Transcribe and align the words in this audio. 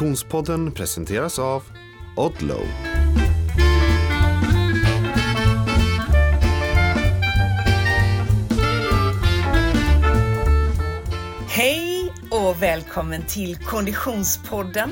Konditionspodden 0.00 0.72
presenteras 0.72 1.38
av 1.38 1.62
Odlow. 2.16 2.66
Hej 11.48 12.12
och 12.30 12.62
välkommen 12.62 13.22
till 13.26 13.56
Konditionspodden. 13.56 14.90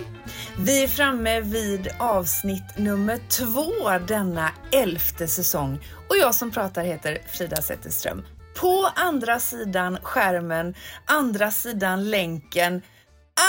Vi 0.58 0.84
är 0.84 0.88
framme 0.88 1.40
vid 1.40 1.88
avsnitt 1.98 2.78
nummer 2.78 3.18
två 3.28 4.06
denna 4.08 4.50
elfte 4.72 5.28
säsong 5.28 5.78
och 6.08 6.16
jag 6.16 6.34
som 6.34 6.50
pratar 6.50 6.84
heter 6.84 7.18
Frida 7.26 7.56
Zetterström. 7.56 8.22
På 8.60 8.88
andra 8.94 9.38
sidan 9.38 9.98
skärmen, 10.02 10.74
andra 11.06 11.50
sidan 11.50 12.10
länken, 12.10 12.82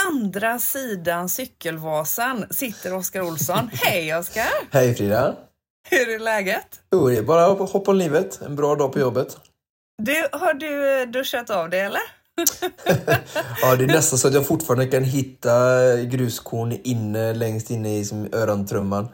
andra 0.06 0.58
sidan 0.58 1.28
cykelvasan 1.28 2.44
sitter 2.50 2.94
Oskar 2.94 3.20
Olsson. 3.20 3.70
Hej 3.72 4.16
Oskar! 4.16 4.48
Hej 4.70 4.94
Frida! 4.94 5.36
Hur 5.90 6.08
är 6.08 6.18
läget? 6.18 6.80
Jo, 6.92 7.08
det 7.08 7.16
är 7.16 7.22
bara 7.22 7.46
att 7.46 7.70
hoppa 7.70 7.90
om 7.90 7.96
livet. 7.96 8.40
En 8.42 8.56
bra 8.56 8.74
dag 8.74 8.92
på 8.92 8.98
jobbet. 8.98 9.36
Du, 10.02 10.28
har 10.32 10.54
du 10.54 11.06
duschat 11.06 11.50
av 11.50 11.70
dig 11.70 11.80
eller? 11.80 12.00
ja, 13.62 13.76
det 13.76 13.84
är 13.84 13.86
nästan 13.86 14.18
så 14.18 14.28
att 14.28 14.34
jag 14.34 14.46
fortfarande 14.46 14.86
kan 14.86 15.04
hitta 15.04 15.50
gruskorn 16.02 16.78
inne, 16.84 17.34
längst 17.34 17.70
inne 17.70 17.98
i 17.98 18.04
som 18.04 18.28
örontrumman. 18.32 19.08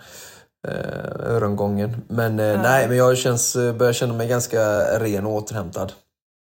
Eh, 0.69 1.35
örongången. 1.35 2.05
Men 2.09 2.41
eh, 2.41 2.63
nej, 2.63 2.89
men 2.89 2.97
jag 2.97 3.19
känns, 3.19 3.55
börjar 3.55 3.93
känna 3.93 4.15
mig 4.15 4.29
ganska 4.29 4.61
ren 4.99 5.27
och 5.27 5.33
återhämtad. 5.33 5.93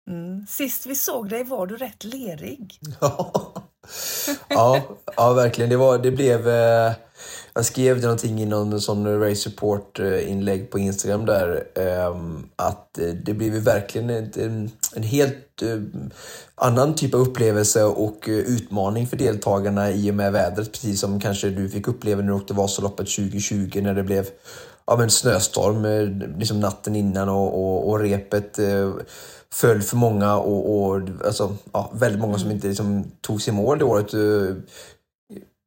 Mm. 0.10 0.46
Sist 0.48 0.86
vi 0.86 0.96
såg 0.96 1.30
dig 1.30 1.44
var 1.44 1.68
du 1.68 1.78
rätt 1.78 2.04
lerig. 2.04 2.80
ja, 3.02 3.54
ja, 4.50 5.34
verkligen. 5.34 5.70
Det, 5.70 5.78
var, 5.78 5.98
det 5.98 6.12
blev... 6.12 6.50
Eh, 6.50 6.92
jag 7.56 7.66
skrev 7.66 7.96
det 7.96 8.04
någonting 8.04 8.42
i 8.42 8.46
någon 8.46 8.82
sån 8.82 9.20
Race 9.20 9.36
Support-inlägg 9.36 10.62
eh, 10.62 10.68
på 10.68 10.80
Instagram 10.80 11.26
där. 11.26 11.64
Ehm, 11.76 12.38
eh, 12.38 12.66
att 12.66 13.00
det 13.26 13.34
blev 13.34 13.54
verkligen 13.54 14.10
en, 14.10 14.72
en 14.96 15.04
helt 15.04 15.62
eh, 15.62 15.82
annan 16.56 16.96
typ 16.96 17.14
av 17.14 17.22
upplevelse 17.22 17.84
och 17.84 18.30
eh, 18.30 18.36
utmaning 18.36 19.08
för 19.08 19.18
deltagarna 19.18 19.92
i 19.92 20.12
och 20.12 20.16
med 20.16 20.32
vädret. 20.32 20.72
Precis 20.72 21.00
som 21.00 21.20
kanske 21.20 21.50
du 21.50 21.70
fick 21.70 21.88
uppleva 21.88 22.22
när 22.22 22.28
du 22.28 22.34
åkte 22.34 22.54
Vasaloppet 22.54 23.16
2020 23.16 23.82
när 23.82 23.94
det 23.94 24.04
blev 24.04 24.26
ja, 24.86 24.98
men 24.98 25.10
snöstorm 25.10 25.86
eh, 25.86 26.38
liksom 26.40 26.60
natten 26.60 26.96
innan 26.96 27.30
och, 27.30 27.64
och, 27.64 27.90
och 27.90 28.00
repet 28.00 28.60
föll 29.54 29.82
för 29.82 29.98
många 29.98 30.36
och, 30.36 30.86
och 30.86 31.02
alltså, 31.26 31.56
ja, 31.74 31.92
väldigt 31.94 32.22
många 32.22 32.38
som 32.38 32.46
mm. 32.46 32.56
inte 32.56 32.68
liksom, 32.68 33.12
tog 33.22 33.42
sig 33.42 33.54
mål 33.54 33.80
det 33.80 33.86
året. 33.86 34.14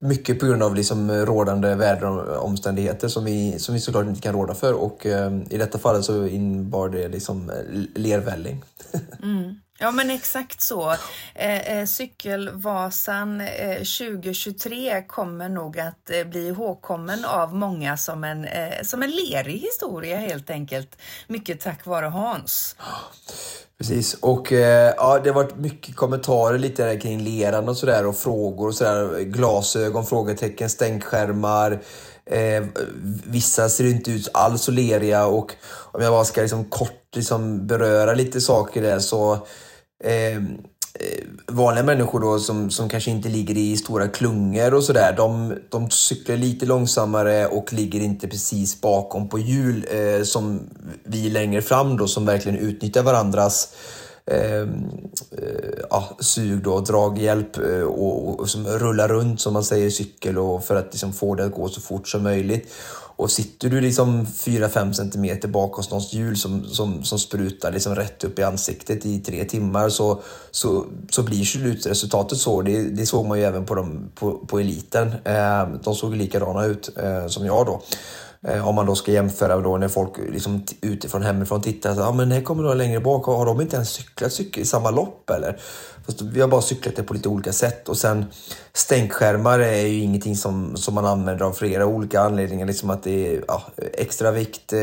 Mycket 0.00 0.40
på 0.40 0.46
grund 0.46 0.62
av 0.62 0.74
liksom 0.74 1.10
rådande 1.10 1.74
väderomständigheter 1.74 3.08
som 3.08 3.24
vi, 3.24 3.58
som 3.58 3.74
vi 3.74 3.80
såklart 3.80 4.06
inte 4.06 4.20
kan 4.20 4.34
råda 4.34 4.54
för 4.54 4.72
och 4.72 5.06
eh, 5.06 5.32
i 5.50 5.58
detta 5.58 5.78
fallet 5.78 6.04
så 6.04 6.26
innebar 6.26 6.88
det 6.88 7.08
liksom 7.08 7.52
lervälling. 7.94 8.64
Mm. 9.22 9.54
Ja 9.78 9.90
men 9.90 10.10
exakt 10.10 10.60
så. 10.60 10.90
Eh, 11.34 11.78
eh, 11.78 11.86
Cykelvasan 11.86 13.40
eh, 13.40 13.76
2023 13.76 15.02
kommer 15.02 15.48
nog 15.48 15.78
att 15.78 16.10
eh, 16.10 16.24
bli 16.24 16.48
ihågkommen 16.48 17.24
av 17.24 17.54
många 17.54 17.96
som 17.96 18.24
en, 18.24 18.44
eh, 18.44 18.82
som 18.82 19.02
en 19.02 19.10
lerig 19.10 19.58
historia 19.58 20.16
helt 20.16 20.50
enkelt. 20.50 20.96
Mycket 21.28 21.60
tack 21.60 21.86
vare 21.86 22.06
Hans. 22.06 22.76
Precis, 23.78 24.14
och 24.14 24.52
eh, 24.52 24.94
ja, 24.96 25.20
det 25.24 25.30
har 25.30 25.34
varit 25.34 25.56
mycket 25.56 25.96
kommentarer 25.96 26.58
lite 26.58 26.84
där 26.84 27.00
kring 27.00 27.20
leran 27.20 27.68
och 27.68 27.76
sådär 27.76 28.06
och 28.06 28.16
frågor 28.16 28.68
och 28.68 28.74
sådär. 28.74 29.20
Glasögon, 29.20 30.06
frågetecken, 30.06 30.70
stänkskärmar. 30.70 31.82
Eh, 32.30 32.64
vissa 33.24 33.68
ser 33.68 33.84
inte 33.84 34.10
ut 34.10 34.28
alls 34.32 34.62
så 34.62 34.70
leriga 34.72 35.26
och 35.26 35.52
om 35.92 36.02
jag 36.02 36.12
bara 36.12 36.24
ska 36.24 36.40
liksom 36.40 36.64
kort 36.64 37.16
liksom 37.16 37.66
beröra 37.66 38.14
lite 38.14 38.40
saker 38.40 38.82
där 38.82 38.98
så 38.98 39.32
eh, 40.04 40.42
Eh, 41.00 41.24
vanliga 41.46 41.84
människor 41.84 42.20
då 42.20 42.38
som, 42.38 42.70
som 42.70 42.88
kanske 42.88 43.10
inte 43.10 43.28
ligger 43.28 43.56
i 43.56 43.76
stora 43.76 44.08
klungor 44.08 44.74
och 44.74 44.84
sådär, 44.84 45.14
de, 45.16 45.54
de 45.68 45.90
cyklar 45.90 46.36
lite 46.36 46.66
långsammare 46.66 47.46
och 47.46 47.72
ligger 47.72 48.00
inte 48.00 48.28
precis 48.28 48.80
bakom 48.80 49.28
på 49.28 49.38
hjul 49.38 49.86
eh, 49.90 50.22
som 50.22 50.60
vi 51.04 51.30
längre 51.30 51.62
fram 51.62 51.96
då 51.96 52.06
som 52.06 52.26
verkligen 52.26 52.58
utnyttjar 52.58 53.02
varandras 53.02 53.68
ehm, 54.26 54.68
eh, 55.30 55.78
ja, 55.90 56.16
sug 56.20 56.62
då, 56.62 56.80
draghjälp 56.80 57.58
eh, 57.58 57.82
och, 57.82 58.40
och, 58.40 58.48
som 58.48 58.66
rullar 58.66 59.08
runt 59.08 59.40
som 59.40 59.52
man 59.52 59.64
säger 59.64 59.86
i 59.86 59.90
cykel 59.90 60.38
och 60.38 60.64
för 60.64 60.76
att 60.76 60.88
liksom 60.92 61.12
få 61.12 61.34
det 61.34 61.44
att 61.44 61.54
gå 61.54 61.68
så 61.68 61.80
fort 61.80 62.08
som 62.08 62.22
möjligt. 62.22 62.72
Och 63.16 63.30
sitter 63.30 63.68
du 63.68 63.80
liksom 63.80 64.26
4-5 64.26 64.92
centimeter 64.92 65.48
bakom 65.48 65.84
någons 65.90 66.12
hjul 66.12 66.36
som, 66.36 66.64
som, 66.64 67.04
som 67.04 67.18
sprutar 67.18 67.72
liksom 67.72 67.94
rätt 67.94 68.24
upp 68.24 68.38
i 68.38 68.42
ansiktet 68.42 69.06
i 69.06 69.18
tre 69.18 69.44
timmar 69.44 69.88
så, 69.88 70.20
så, 70.50 70.84
så 71.10 71.22
blir 71.22 71.44
slutresultatet 71.44 72.38
så. 72.38 72.62
Det, 72.62 72.82
det 72.82 73.06
såg 73.06 73.26
man 73.26 73.38
ju 73.38 73.44
även 73.44 73.66
på, 73.66 73.74
dem, 73.74 74.10
på, 74.14 74.32
på 74.32 74.60
eliten. 74.60 75.12
Eh, 75.24 75.68
de 75.84 75.94
såg 75.94 76.16
likadana 76.16 76.64
ut 76.64 76.90
eh, 76.96 77.26
som 77.26 77.46
jag 77.46 77.66
då. 77.66 77.82
Eh, 78.48 78.68
om 78.68 78.74
man 78.74 78.86
då 78.86 78.94
ska 78.94 79.12
jämföra 79.12 79.60
då 79.60 79.76
när 79.76 79.88
folk 79.88 80.18
liksom 80.32 80.64
utifrån 80.80 81.22
hemifrån 81.22 81.62
tittar. 81.62 81.94
Så, 81.94 82.00
ja, 82.00 82.12
men 82.12 82.32
här 82.32 82.40
kommer 82.40 82.62
några 82.62 82.74
längre 82.74 83.00
bak. 83.00 83.26
Har 83.26 83.46
de 83.46 83.60
inte 83.60 83.76
ens 83.76 83.88
cyklat 83.88 84.32
cykel 84.32 84.62
i 84.62 84.66
samma 84.66 84.90
lopp 84.90 85.30
eller? 85.30 85.58
Fast 86.06 86.22
vi 86.22 86.40
har 86.40 86.48
bara 86.48 86.62
cyklat 86.62 86.96
det 86.96 87.02
på 87.02 87.14
lite 87.14 87.28
olika 87.28 87.52
sätt. 87.52 87.88
Och 87.88 87.96
sen 87.96 88.24
stänkskärmar 88.72 89.58
är 89.58 89.86
ju 89.86 90.00
ingenting 90.00 90.36
som, 90.36 90.76
som 90.76 90.94
man 90.94 91.06
använder 91.06 91.44
av 91.44 91.52
flera 91.52 91.86
olika 91.86 92.20
anledningar. 92.20 92.66
Liksom 92.66 92.90
att 92.90 93.02
det 93.02 93.34
är 93.34 93.44
ja, 93.48 93.62
extra 93.92 94.30
vikt, 94.30 94.72
eh, 94.72 94.78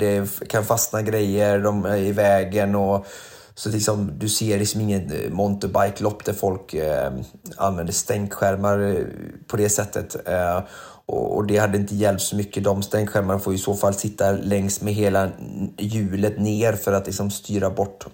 det 0.00 0.28
kan 0.48 0.64
fastna 0.64 1.02
grejer, 1.02 1.58
de 1.58 1.84
är 1.84 1.96
i 1.96 2.12
vägen 2.12 2.74
och 2.74 3.06
så 3.54 3.68
liksom, 3.68 4.12
du 4.18 4.28
ser 4.28 4.58
liksom 4.58 4.80
inget 4.80 5.12
eh, 5.12 5.30
mountainbike-lopp 5.30 6.24
där 6.24 6.32
folk 6.32 6.74
eh, 6.74 7.12
använder 7.56 7.92
stänkskärmar 7.92 9.04
på 9.46 9.56
det 9.56 9.68
sättet. 9.68 10.28
Eh, 10.28 10.60
och, 11.08 11.46
det 11.46 11.58
hade 11.58 11.78
inte 11.78 11.94
hjälpt 11.94 12.22
så 12.22 12.36
mycket. 12.36 12.64
De 12.64 12.82
stänkskärmarna 12.82 13.38
får 13.40 13.54
i 13.54 13.58
så 13.58 13.74
fall 13.74 13.94
sitta 13.94 14.32
längs 14.32 14.80
med 14.80 14.94
hela 14.94 15.30
hjulet 15.78 16.38
ner 16.38 16.72
för 16.72 16.92
att 16.92 17.06
liksom 17.06 17.30
styra 17.30 17.70
bort 17.70 18.06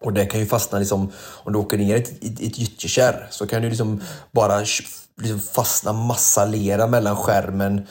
och 0.00 0.12
det 0.12 0.26
kan 0.26 0.40
ju 0.40 0.46
fastna 0.46 0.78
liksom, 0.78 1.12
om 1.18 1.52
du 1.52 1.58
åker 1.58 1.78
ner 1.78 1.96
i 1.96 1.98
ett, 1.98 2.24
ett, 2.24 2.40
ett 2.40 2.58
gyttjekärr 2.58 3.26
så 3.30 3.46
kan 3.46 3.62
du 3.62 3.68
liksom 3.68 4.00
bara 4.32 4.58
liksom 4.58 5.40
fastna 5.40 5.92
massa 5.92 6.44
lera 6.44 6.86
mellan 6.86 7.16
skärmen, 7.16 7.86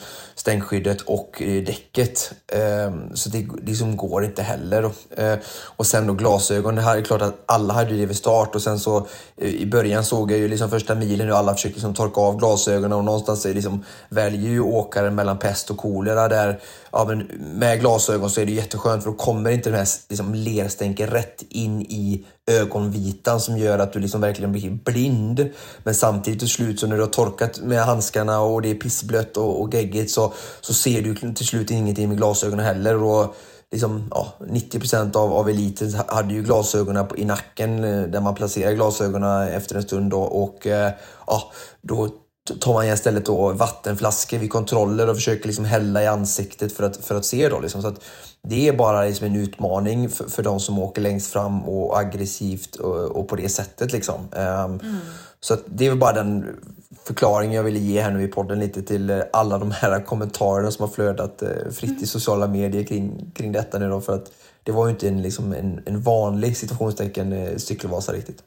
stänkskyddet 0.48 1.00
och 1.00 1.42
eh, 1.42 1.64
däcket. 1.64 2.32
Ehm, 2.52 3.16
så 3.16 3.28
det 3.28 3.46
liksom 3.66 3.96
går 3.96 4.24
inte 4.24 4.42
heller. 4.42 4.90
Eh, 5.16 5.34
och 5.76 5.86
sen 5.86 6.06
då 6.06 6.12
glasögon, 6.12 6.74
det 6.74 6.82
här 6.82 6.96
är 6.96 7.02
klart 7.02 7.22
att 7.22 7.42
alla 7.46 7.74
hade 7.74 7.94
det 7.94 8.06
vid 8.06 8.16
start 8.16 8.54
och 8.54 8.62
sen 8.62 8.78
så 8.78 9.06
eh, 9.36 9.48
i 9.48 9.66
början 9.66 10.04
såg 10.04 10.32
jag 10.32 10.38
ju 10.38 10.48
liksom 10.48 10.70
första 10.70 10.94
milen 10.94 11.26
hur 11.26 11.34
alla 11.34 11.54
försöker 11.54 11.74
liksom 11.74 11.94
torka 11.94 12.20
av 12.20 12.38
glasögonen 12.38 12.92
och 12.92 13.04
någonstans 13.04 13.46
är 13.46 13.54
liksom, 13.54 13.84
väljer 14.08 14.50
ju 14.50 14.60
åkaren 14.60 15.14
mellan 15.14 15.38
pest 15.38 15.70
och 15.70 15.76
kolera 15.76 16.28
där 16.28 16.60
ja, 16.92 17.04
men 17.04 17.18
med 17.58 17.80
glasögon 17.80 18.30
så 18.30 18.40
är 18.40 18.46
det 18.46 18.52
jätteskönt 18.52 19.02
för 19.02 19.10
då 19.10 19.16
kommer 19.16 19.50
inte 19.50 19.70
den 19.70 19.78
här 19.78 19.88
liksom, 20.08 20.34
lerstänken 20.34 21.10
rätt 21.10 21.42
in 21.48 21.80
i 21.82 22.26
ögonvitan 22.48 23.40
som 23.40 23.58
gör 23.58 23.78
att 23.78 23.92
du 23.92 23.98
liksom 23.98 24.20
verkligen 24.20 24.52
blir 24.52 24.70
blind. 24.70 25.48
Men 25.82 25.94
samtidigt 25.94 26.38
till 26.40 26.48
slut 26.48 26.80
så 26.80 26.86
när 26.86 26.96
du 26.96 27.02
har 27.02 27.08
torkat 27.08 27.60
med 27.60 27.84
handskarna 27.84 28.40
och 28.40 28.62
det 28.62 28.70
är 28.70 28.74
pissblött 28.74 29.36
och, 29.36 29.62
och 29.62 29.74
geggigt 29.74 30.10
så, 30.10 30.32
så 30.60 30.74
ser 30.74 31.02
du 31.02 31.14
till 31.14 31.46
slut 31.46 31.70
ingenting 31.70 32.08
med 32.08 32.16
glasögonen 32.16 32.66
heller. 32.66 33.02
Och 33.02 33.36
liksom, 33.72 34.08
ja, 34.10 34.32
90 34.48 35.18
av, 35.18 35.32
av 35.32 35.48
eliten 35.48 35.92
hade 36.08 36.34
ju 36.34 36.42
glasögonen 36.42 37.06
i 37.16 37.24
nacken 37.24 37.84
eh, 37.84 38.02
där 38.02 38.20
man 38.20 38.34
placerar 38.34 38.72
glasögonen 38.72 39.48
efter 39.48 39.76
en 39.76 39.82
stund. 39.82 40.10
Då, 40.10 40.20
och 40.20 40.66
eh, 40.66 40.92
ja, 41.26 41.52
då 41.82 42.08
tar 42.54 42.72
man 42.72 42.86
istället 42.86 43.26
då 43.26 43.52
vattenflaskor 43.52 44.38
vid 44.38 44.50
kontroller 44.50 45.08
och 45.08 45.16
försöker 45.16 45.46
liksom 45.46 45.64
hälla 45.64 46.02
i 46.02 46.06
ansiktet 46.06 46.72
för 46.72 46.84
att, 46.84 46.96
för 46.96 47.14
att 47.14 47.24
se. 47.24 47.48
Då, 47.48 47.60
liksom. 47.60 47.82
så 47.82 47.94
det 48.42 48.68
är 48.68 48.72
bara 48.72 49.04
liksom 49.04 49.26
en 49.26 49.36
utmaning 49.36 50.08
för, 50.08 50.24
för 50.24 50.42
de 50.42 50.60
som 50.60 50.78
åker 50.78 51.02
längst 51.02 51.32
fram 51.32 51.62
och 51.62 51.98
aggressivt 51.98 52.76
och, 52.76 52.96
och 52.96 53.28
på 53.28 53.36
det 53.36 53.48
sättet. 53.48 53.92
Liksom. 53.92 54.20
Um, 54.32 54.40
mm. 54.40 54.96
Så 55.40 55.56
det 55.66 55.86
är 55.86 55.94
bara 55.94 56.12
den 56.12 56.56
förklaring 57.04 57.52
jag 57.52 57.62
ville 57.62 57.78
ge 57.78 58.00
här 58.00 58.10
nu 58.10 58.22
i 58.22 58.28
podden 58.28 58.60
lite 58.60 58.82
till 58.82 59.22
alla 59.32 59.58
de 59.58 59.70
här 59.70 60.04
kommentarerna 60.04 60.70
som 60.70 60.82
har 60.82 60.94
flödat 60.94 61.42
eh, 61.42 61.48
fritt 61.70 61.90
mm. 61.90 62.02
i 62.02 62.06
sociala 62.06 62.46
medier 62.46 62.84
kring, 62.84 63.30
kring 63.34 63.52
detta 63.52 63.78
nu 63.78 63.88
då, 63.88 64.00
för 64.00 64.14
att 64.14 64.32
det 64.62 64.72
var 64.72 64.86
ju 64.86 64.90
inte 64.90 65.08
en, 65.08 65.22
liksom 65.22 65.52
en, 65.52 65.80
en 65.86 66.00
vanlig 66.00 66.56
situationstecken 66.56 67.32
eh, 67.32 67.56
cykelvasa 67.56 68.12
riktigt. 68.12 68.42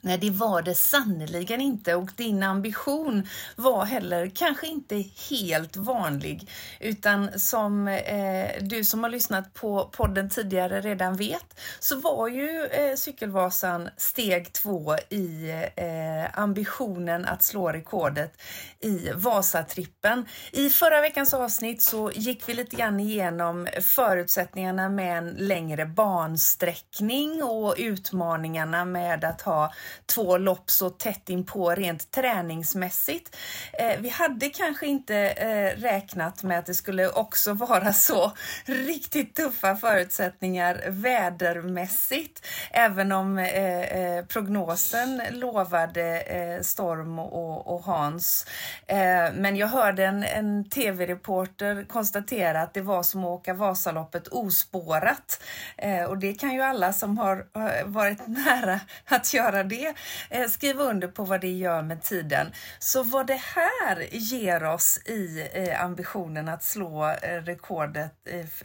Nej, 0.00 0.18
det 0.18 0.30
var 0.30 0.62
det 0.62 0.74
sannerligen 0.74 1.60
inte 1.60 1.94
och 1.94 2.10
din 2.16 2.42
ambition 2.42 3.28
var 3.56 3.84
heller 3.84 4.30
kanske 4.34 4.66
inte 4.66 5.04
helt 5.30 5.76
vanlig 5.76 6.50
utan 6.80 7.38
som 7.38 7.88
eh, 7.88 8.50
du 8.60 8.84
som 8.84 9.02
har 9.02 9.10
lyssnat 9.10 9.54
på 9.54 9.90
podden 9.92 10.30
tidigare 10.30 10.80
redan 10.80 11.16
vet 11.16 11.60
så 11.80 12.00
var 12.00 12.28
ju 12.28 12.66
eh, 12.66 12.94
Cykelvasan 12.96 13.88
steg 13.96 14.52
två 14.52 14.96
i 15.08 15.50
eh, 15.76 16.38
ambitionen 16.40 17.24
att 17.24 17.42
slå 17.42 17.72
rekordet 17.72 18.40
i 18.80 19.10
Vasatrippen. 19.14 20.26
I 20.52 20.70
förra 20.70 21.00
veckans 21.00 21.34
avsnitt 21.34 21.82
så 21.82 22.10
gick 22.14 22.48
vi 22.48 22.54
lite 22.54 22.76
grann 22.76 23.00
igenom 23.00 23.68
förutsättningarna 23.82 24.88
med 24.88 25.18
en 25.18 25.28
längre 25.28 25.86
bansträckning 25.86 27.42
och 27.42 27.74
utmaningarna 27.78 28.84
med 28.84 29.24
att 29.24 29.42
ha 29.42 29.72
två 30.06 30.38
lopp 30.38 30.70
så 30.70 30.90
tätt 30.90 31.28
inpå 31.28 31.70
rent 31.70 32.10
träningsmässigt. 32.10 33.36
Eh, 33.72 34.00
vi 34.00 34.08
hade 34.08 34.48
kanske 34.48 34.86
inte 34.86 35.16
eh, 35.16 35.80
räknat 35.80 36.42
med 36.42 36.58
att 36.58 36.66
det 36.66 36.74
skulle 36.74 37.08
också 37.08 37.52
vara 37.52 37.92
så 37.92 38.32
riktigt 38.64 39.34
tuffa 39.34 39.76
förutsättningar 39.76 40.84
vädermässigt, 40.88 42.46
även 42.70 43.12
om 43.12 43.38
eh, 43.38 43.80
eh 43.80 44.24
prognosen 44.24 45.22
lovade 45.30 46.20
eh, 46.20 46.62
storm 46.62 47.18
och, 47.18 47.74
och 47.74 47.82
Hans. 47.82 48.46
Eh, 48.86 49.32
men 49.34 49.56
jag 49.56 49.68
hörde 49.68 50.04
en, 50.04 50.24
en 50.24 50.70
tv-reporter 50.70 51.84
konstatera 51.88 52.62
att 52.62 52.74
det 52.74 52.80
var 52.80 53.02
som 53.02 53.24
att 53.24 53.28
åka 53.28 53.54
Vasaloppet 53.54 54.28
ospårat 54.28 55.42
eh, 55.76 56.04
och 56.04 56.18
det 56.18 56.34
kan 56.34 56.54
ju 56.54 56.62
alla 56.62 56.92
som 56.92 57.18
har 57.18 57.46
eh, 57.56 57.86
varit 57.86 58.26
nära 58.26 58.80
att 59.04 59.34
göra 59.34 59.64
det 59.64 59.77
det, 59.78 59.94
eh, 60.30 60.48
skriva 60.48 60.82
under 60.82 61.08
på 61.08 61.24
vad 61.24 61.40
det 61.40 61.52
gör 61.52 61.82
med 61.82 62.02
tiden. 62.02 62.52
Så 62.78 63.02
vad 63.02 63.26
det 63.26 63.40
här 63.54 64.08
ger 64.10 64.64
oss 64.64 64.98
i 65.04 65.48
eh, 65.52 65.84
ambitionen 65.84 66.48
att 66.48 66.62
slå 66.62 67.08
eh, 67.08 67.42
rekordet 67.42 68.12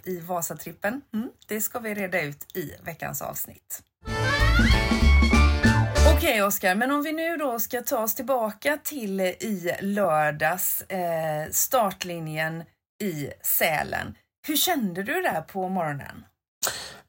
i, 0.03 0.19
Vasatrippen, 0.19 1.01
mm, 1.13 1.29
det 1.47 1.61
ska 1.61 1.79
vi 1.79 1.93
reda 1.93 2.21
ut 2.21 2.55
i 2.57 2.71
veckans 2.83 3.21
avsnitt. 3.21 3.83
Okej 6.15 6.31
okay, 6.31 6.41
Oskar, 6.41 6.75
men 6.75 6.91
om 6.91 7.03
vi 7.03 7.11
nu 7.13 7.37
då 7.37 7.59
ska 7.59 7.81
ta 7.81 8.03
oss 8.03 8.15
tillbaka 8.15 8.77
till 8.83 9.21
i 9.21 9.75
lördags, 9.81 10.81
eh, 10.81 11.49
startlinjen 11.51 12.63
i 13.01 13.29
Sälen. 13.41 14.15
Hur 14.47 14.55
kände 14.55 15.03
du 15.03 15.21
där 15.21 15.41
på 15.41 15.69
morgonen? 15.69 16.25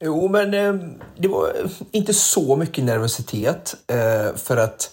Jo, 0.00 0.28
men 0.28 0.54
eh, 0.54 0.74
det 1.18 1.28
var 1.28 1.46
eh, 1.46 1.70
inte 1.90 2.14
så 2.14 2.56
mycket 2.56 2.84
nervositet 2.84 3.74
eh, 3.86 4.36
för 4.36 4.56
att 4.56 4.90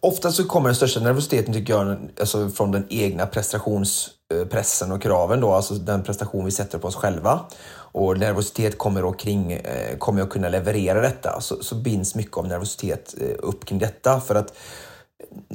ofta 0.00 0.32
så 0.32 0.44
kommer 0.44 0.68
den 0.68 0.76
största 0.76 1.00
nervositeten 1.00 1.54
tycker 1.54 1.72
jag 1.72 1.96
alltså 2.20 2.48
från 2.48 2.72
den 2.72 2.86
egna 2.90 3.26
prestationspressen 3.26 4.92
och 4.92 5.02
kraven 5.02 5.40
då, 5.40 5.52
alltså 5.52 5.74
den 5.74 6.02
prestation 6.02 6.44
vi 6.44 6.50
sätter 6.50 6.78
på 6.78 6.88
oss 6.88 6.96
själva. 6.96 7.40
Och 7.74 8.18
nervositet 8.18 8.78
kommer 8.78 9.02
då 9.02 9.12
kring, 9.12 9.60
kommer 9.98 10.20
jag 10.20 10.30
kunna 10.30 10.48
leverera 10.48 11.00
detta? 11.00 11.40
Så, 11.40 11.62
så 11.62 11.74
binds 11.74 12.14
mycket 12.14 12.36
av 12.36 12.48
nervositet 12.48 13.14
upp 13.38 13.64
kring 13.64 13.78
detta 13.78 14.20
för 14.20 14.34
att 14.34 14.52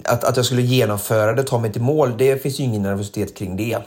att, 0.04 0.24
att 0.24 0.38
jag 0.38 0.46
skulle 0.46 0.62
genomföra 0.62 1.34
det, 1.34 1.44
ta 1.44 1.60
mig 1.60 1.72
till 1.72 1.82
mål, 1.82 2.18
det 2.18 2.44
finns 2.44 2.60
ju 2.60 2.64
ingen 2.64 2.82
nervositet 2.82 3.36
kring 3.36 3.58
det. 3.58 3.78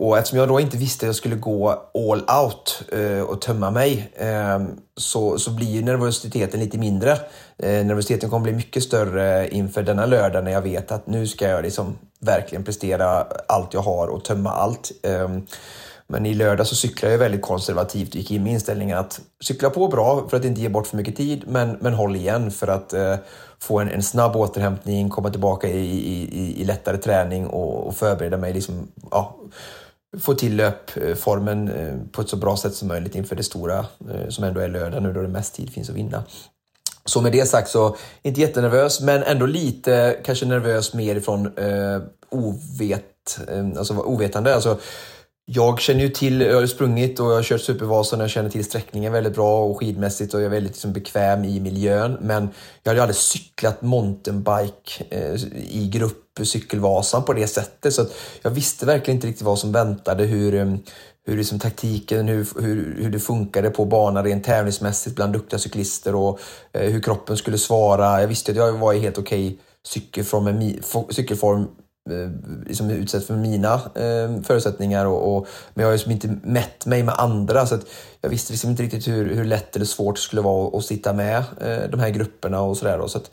Och 0.00 0.18
eftersom 0.18 0.38
jag 0.38 0.48
då 0.48 0.60
inte 0.60 0.76
visste 0.76 1.06
att 1.06 1.08
jag 1.08 1.16
skulle 1.16 1.36
gå 1.36 1.68
all 1.94 2.42
out 2.42 2.82
eh, 2.92 3.22
och 3.22 3.40
tömma 3.40 3.70
mig 3.70 4.12
eh, 4.14 4.60
så, 4.96 5.38
så 5.38 5.50
blir 5.50 5.66
ju 5.66 5.82
nervositeten 5.82 6.60
lite 6.60 6.78
mindre. 6.78 7.10
Eh, 7.58 7.84
nervositeten 7.84 8.30
kommer 8.30 8.44
bli 8.44 8.52
mycket 8.52 8.82
större 8.82 9.48
inför 9.48 9.82
denna 9.82 10.06
lördag 10.06 10.44
när 10.44 10.50
jag 10.50 10.62
vet 10.62 10.92
att 10.92 11.06
nu 11.06 11.26
ska 11.26 11.48
jag 11.48 11.62
liksom 11.62 11.98
verkligen 12.20 12.64
prestera 12.64 13.26
allt 13.48 13.74
jag 13.74 13.80
har 13.80 14.08
och 14.08 14.24
tömma 14.24 14.50
allt. 14.50 14.92
Ehm, 15.02 15.46
men 16.06 16.26
i 16.26 16.34
lördag 16.34 16.66
så 16.66 16.74
cyklade 16.74 17.14
jag 17.14 17.18
väldigt 17.18 17.42
konservativt 17.42 18.08
och 18.08 18.16
gick 18.16 18.30
in 18.30 18.42
med 18.42 18.52
inställningen 18.52 18.98
att 18.98 19.20
cykla 19.40 19.70
på 19.70 19.88
bra 19.88 20.28
för 20.28 20.36
att 20.36 20.44
inte 20.44 20.60
ge 20.60 20.68
bort 20.68 20.86
för 20.86 20.96
mycket 20.96 21.16
tid 21.16 21.44
men, 21.46 21.76
men 21.80 21.94
håll 21.94 22.16
igen 22.16 22.50
för 22.50 22.68
att 22.68 22.92
eh, 22.92 23.16
få 23.58 23.80
en, 23.80 23.88
en, 23.88 24.02
snabb 24.02 24.36
återhämtning, 24.36 25.08
komma 25.08 25.30
tillbaka 25.30 25.68
i, 25.68 25.80
i, 25.80 26.38
i, 26.40 26.60
i 26.60 26.64
lättare 26.64 26.96
träning 26.96 27.46
och, 27.46 27.86
och 27.86 27.96
förbereda 27.96 28.36
mig 28.36 28.52
liksom, 28.52 28.88
ja, 29.10 29.36
få 30.18 30.34
till 30.34 30.56
löpformen 30.56 31.68
eh, 31.68 31.94
på 32.12 32.22
ett 32.22 32.28
så 32.28 32.36
bra 32.36 32.56
sätt 32.56 32.74
som 32.74 32.88
möjligt 32.88 33.14
inför 33.14 33.36
det 33.36 33.42
stora 33.42 33.78
eh, 33.78 34.28
som 34.28 34.44
ändå 34.44 34.60
är 34.60 34.68
lördag 34.68 35.02
nu 35.02 35.12
då 35.12 35.22
det 35.22 35.28
mest 35.28 35.54
tid 35.54 35.72
finns 35.72 35.90
att 35.90 35.96
vinna. 35.96 36.24
Så 37.04 37.20
med 37.20 37.32
det 37.32 37.48
sagt 37.48 37.70
så, 37.70 37.96
inte 38.22 38.40
jättenervös 38.40 39.00
men 39.00 39.22
ändå 39.22 39.46
lite 39.46 40.16
kanske 40.24 40.46
nervös 40.46 40.94
mer 40.94 41.16
ifrån 41.16 41.46
eh, 41.46 42.02
ovet, 42.28 43.40
eh, 43.48 43.66
alltså 43.78 43.94
ovetande. 43.94 44.54
Alltså, 44.54 44.78
jag 45.52 45.80
känner 45.80 46.00
ju 46.00 46.08
till, 46.08 46.40
jag 46.40 46.60
har 46.60 46.66
sprungit 46.66 47.20
och 47.20 47.26
jag 47.26 47.34
har 47.34 47.42
kört 47.42 47.60
Supervasan 47.60 48.20
och 48.20 48.24
jag 48.24 48.30
känner 48.30 48.50
till 48.50 48.64
sträckningen 48.64 49.12
väldigt 49.12 49.34
bra 49.34 49.64
och 49.64 49.78
skidmässigt 49.78 50.34
och 50.34 50.40
jag 50.40 50.46
är 50.46 50.50
väldigt 50.50 50.72
liksom, 50.72 50.92
bekväm 50.92 51.44
i 51.44 51.60
miljön. 51.60 52.18
Men 52.20 52.48
jag 52.82 52.90
hade 52.90 53.02
aldrig 53.02 53.16
cyklat 53.16 53.82
mountainbike 53.82 55.04
eh, 55.10 55.34
i 55.68 55.90
grupp 55.92 56.16
Cykelvasan 56.42 57.24
på 57.24 57.32
det 57.32 57.46
sättet. 57.46 57.94
Så 57.94 58.06
jag 58.42 58.50
visste 58.50 58.86
verkligen 58.86 59.16
inte 59.16 59.26
riktigt 59.26 59.44
vad 59.44 59.58
som 59.58 59.72
väntade, 59.72 60.24
hur, 60.24 60.54
eh, 60.54 60.74
hur 61.26 61.36
liksom 61.36 61.58
taktiken, 61.58 62.28
hur, 62.28 62.48
hur, 62.60 62.96
hur 63.02 63.10
det 63.10 63.20
funkade 63.20 63.70
på 63.70 63.84
banan 63.84 64.24
rent 64.24 64.44
tävlingsmässigt 64.44 65.16
bland 65.16 65.32
duktiga 65.32 65.58
cyklister 65.58 66.14
och 66.14 66.40
eh, 66.72 66.90
hur 66.90 67.00
kroppen 67.00 67.36
skulle 67.36 67.58
svara. 67.58 68.20
Jag 68.20 68.28
visste 68.28 68.52
att 68.52 68.58
jag 68.58 68.72
var 68.72 68.92
i 68.92 68.98
helt 68.98 69.18
okej 69.18 69.46
okay 69.46 69.58
cykelform, 69.86 70.72
cykelform 71.10 71.68
liksom 72.66 72.90
utsatt 72.90 73.24
för 73.24 73.34
mina 73.34 73.74
eh, 73.74 74.42
förutsättningar. 74.42 75.06
Och, 75.06 75.36
och, 75.36 75.46
men 75.74 75.82
jag 75.82 75.88
har 75.88 75.92
liksom 75.92 76.12
inte 76.12 76.36
mätt 76.42 76.86
mig 76.86 77.02
med 77.02 77.14
andra 77.18 77.66
så 77.66 77.74
att 77.74 77.86
jag 78.20 78.30
visste 78.30 78.52
liksom 78.52 78.70
inte 78.70 78.82
riktigt 78.82 79.08
hur, 79.08 79.34
hur 79.34 79.44
lätt 79.44 79.76
eller 79.76 79.86
svårt 79.86 80.14
det 80.14 80.20
skulle 80.20 80.42
vara 80.42 80.78
att 80.78 80.84
sitta 80.84 81.12
med 81.12 81.36
eh, 81.36 81.90
de 81.90 82.00
här 82.00 82.10
grupperna 82.10 82.60
och 82.60 82.76
sådär. 82.76 83.06
Så 83.06 83.18
att 83.18 83.30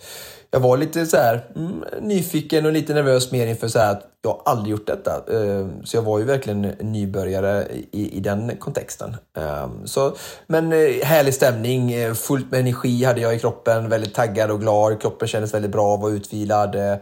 jag 0.51 0.59
var 0.59 0.77
lite 0.77 1.05
så 1.05 1.17
här, 1.17 1.45
mm, 1.55 1.83
nyfiken 2.01 2.65
och 2.65 2.71
lite 2.71 2.93
nervös 2.93 3.31
mer 3.31 3.47
inför 3.47 3.67
så 3.67 3.79
att 3.79 4.03
jag 4.21 4.41
aldrig 4.45 4.71
gjort 4.71 4.87
detta. 4.87 5.11
Eh, 5.11 5.67
så 5.83 5.97
jag 5.97 6.01
var 6.01 6.19
ju 6.19 6.25
verkligen 6.25 6.61
nybörjare 6.61 7.67
i, 7.91 8.17
i 8.17 8.19
den 8.19 8.57
kontexten. 8.57 9.15
Eh, 9.37 9.69
så, 9.85 10.15
men 10.47 10.73
eh, 10.73 11.03
härlig 11.03 11.33
stämning, 11.33 11.91
eh, 11.93 12.13
fullt 12.13 12.51
med 12.51 12.59
energi 12.59 13.03
hade 13.03 13.21
jag 13.21 13.35
i 13.35 13.39
kroppen, 13.39 13.89
väldigt 13.89 14.13
taggad 14.13 14.51
och 14.51 14.61
glad. 14.61 15.01
Kroppen 15.01 15.27
kändes 15.27 15.53
väldigt 15.53 15.71
bra, 15.71 15.97
var 15.97 16.09
utvilad. 16.09 16.75
Eh, 16.75 16.95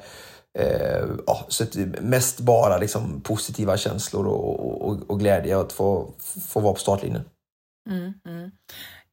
Eh, 0.57 1.05
ja, 1.27 1.45
så 1.47 1.65
mest 2.01 2.39
bara 2.39 2.77
liksom 2.77 3.21
positiva 3.21 3.77
känslor 3.77 4.27
och, 4.27 4.87
och, 4.87 5.09
och 5.09 5.19
glädje 5.19 5.59
att 5.59 5.73
få, 5.73 6.13
få 6.47 6.59
vara 6.59 6.73
på 6.73 6.79
startlinjen. 6.79 7.23
Mm, 7.89 8.13
mm. 8.25 8.51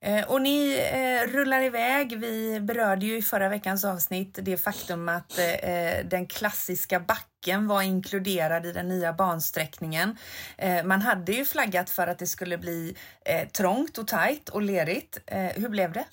Eh, 0.05 0.31
och 0.31 0.43
ni 0.43 0.79
eh, 0.93 1.33
rullar 1.33 1.63
iväg. 1.63 2.19
Vi 2.19 2.61
berörde 2.61 3.07
ju 3.07 3.17
i 3.17 3.23
förra 3.23 3.49
veckans 3.49 3.85
avsnitt 3.85 4.39
det 4.43 4.57
faktum 4.57 5.09
att 5.09 5.39
eh, 5.39 6.05
den 6.05 6.27
klassiska 6.27 7.01
backen 7.43 7.69
var 7.69 7.83
inkluderad 7.83 8.67
i 8.67 8.73
den 8.73 8.89
nya 8.89 9.13
bansträckningen. 9.13 10.17
Eh, 10.59 10.85
man 10.85 11.03
hade 11.03 11.33
ju 11.33 11.45
flaggat 11.45 11.91
för 11.91 12.07
att 12.07 12.19
det 12.19 12.27
skulle 12.27 12.59
bli 12.59 12.97
eh, 13.25 13.49
trångt 13.49 13.99
och 13.99 14.07
tajt 14.07 14.49
och 14.49 14.63
lerigt. 14.63 15.19
Eh, 15.27 15.39
hur 15.39 15.69
blev 15.69 15.93
det? 15.93 16.05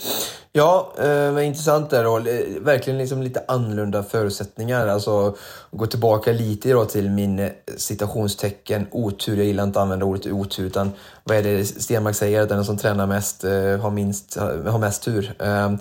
Ja, 0.52 0.94
eh, 1.00 1.48
intressant 1.48 1.90
där 1.90 2.04
då. 2.04 2.20
verkligen 2.62 3.00
liksom 3.00 3.24
lite 3.24 3.44
annorlunda 3.48 4.04
förutsättningar. 4.04 4.88
Alltså 4.88 5.38
gå 5.72 5.86
tillbaka 5.86 6.32
lite 6.32 6.72
då 6.72 6.86
till 6.86 7.10
min 7.10 7.50
citationstecken 7.78 8.88
otur. 8.92 9.38
Jag 9.38 9.46
gillar 9.46 9.64
inte 9.64 9.80
att 9.80 9.84
använda 9.84 10.06
ordet 10.06 10.26
otur 10.26 10.66
utan 10.66 10.92
vad 11.24 11.38
är 11.38 11.44
det 11.44 11.66
Stenmark 11.66 12.16
säger? 12.16 12.42
Att 12.42 12.50
den 12.50 12.66
som 12.66 12.78
tränar 12.78 13.08
mest 13.08 13.44
eh, 13.44 13.78
har, 13.78 13.92
minst, 13.92 14.38
har 14.40 14.80
mest 14.80 15.04
tur. 15.04 15.36
Ehm, 15.40 15.78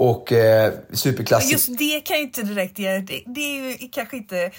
Eh, 0.00 0.06
och 0.06 0.32
eh, 0.32 0.72
superklassiskt. 0.92 1.52
Just 1.52 1.78
det 1.78 2.00
kan 2.00 2.16
ju 2.16 2.22
inte 2.22 2.42
direkt 2.42 2.78
ge, 2.78 2.98
det, 2.98 3.22
det 3.26 3.40
är 3.40 3.80
ju 3.80 3.88
kanske 3.88 4.16
inte 4.16 4.50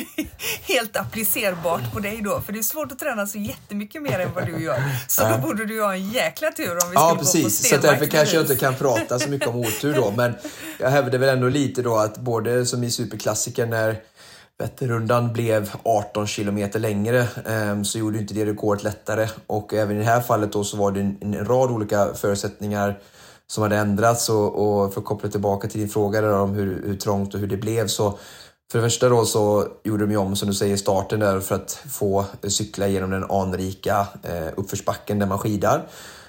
helt 0.68 0.96
applicerbart 0.96 1.92
på 1.92 2.00
dig 2.00 2.20
då, 2.22 2.40
för 2.40 2.52
det 2.52 2.58
är 2.58 2.62
svårt 2.62 2.92
att 2.92 2.98
träna 2.98 3.26
så 3.26 3.38
jättemycket 3.38 4.02
mer 4.02 4.18
än 4.18 4.32
vad 4.34 4.46
du 4.46 4.62
gör. 4.62 4.82
Så 5.08 5.28
då 5.28 5.38
borde 5.38 5.66
du 5.66 5.82
ha 5.82 5.94
en 5.94 6.10
jäkla 6.10 6.50
tur 6.50 6.70
om 6.70 6.90
vi 6.90 6.94
ja, 6.94 7.08
skulle 7.08 7.18
precis. 7.18 7.34
gå 7.34 7.40
på 7.40 7.44
precis. 7.44 7.70
Så 7.70 7.76
därför 7.76 8.06
kanske 8.06 8.36
jag 8.36 8.42
inte 8.42 8.56
kan 8.56 8.74
prata 8.74 9.18
så 9.18 9.30
mycket 9.30 9.48
om 9.48 9.56
otur 9.56 9.94
då, 9.94 10.12
men 10.16 10.34
jag 10.78 10.90
hävdar 10.90 11.18
väl 11.18 11.28
ändå 11.28 11.48
lite 11.48 11.82
då 11.82 11.96
att 11.96 12.18
både 12.18 12.66
som 12.66 12.84
i 12.84 12.90
superklassiker 12.90 13.66
när 13.66 14.00
Vätternrundan 14.58 15.32
blev 15.32 15.70
18 15.82 16.26
kilometer 16.26 16.80
längre 16.80 17.26
ehm, 17.46 17.84
så 17.84 17.98
gjorde 17.98 18.18
inte 18.18 18.34
det 18.34 18.46
rekordet 18.46 18.84
lättare 18.84 19.28
och 19.46 19.74
även 19.74 19.96
i 19.96 19.98
det 19.98 20.04
här 20.04 20.20
fallet 20.20 20.52
då 20.52 20.64
så 20.64 20.76
var 20.76 20.92
det 20.92 21.00
en, 21.00 21.46
rad 21.46 21.70
olika 21.70 22.14
förutsättningar 22.14 22.98
som 23.46 23.62
hade 23.62 23.76
ändrats 23.76 24.28
och, 24.28 24.54
och 24.54 24.94
för 24.94 25.00
att 25.00 25.06
koppla 25.06 25.30
tillbaka 25.30 25.68
till 25.68 25.80
din 25.80 25.88
fråga 25.88 26.20
där 26.20 26.32
om 26.32 26.54
hur, 26.54 26.82
hur 26.86 26.96
trångt 26.96 27.34
och 27.34 27.40
hur 27.40 27.46
det 27.46 27.56
blev 27.56 27.86
så 27.86 28.18
för 28.72 28.78
det 28.78 28.84
första 28.84 29.08
då 29.08 29.24
så 29.24 29.68
gjorde 29.84 30.06
de 30.06 30.10
ju 30.10 30.16
om, 30.16 30.36
som 30.36 30.48
du 30.48 30.54
säger, 30.54 30.76
starten 30.76 31.20
där 31.20 31.40
för 31.40 31.54
att 31.54 31.72
få 31.90 32.24
cykla 32.42 32.88
genom 32.88 33.10
den 33.10 33.30
anrika 33.30 34.06
eh, 34.22 34.48
uppförsbacken 34.56 35.18
där 35.18 35.26
man 35.26 35.38
skidar. 35.38 35.86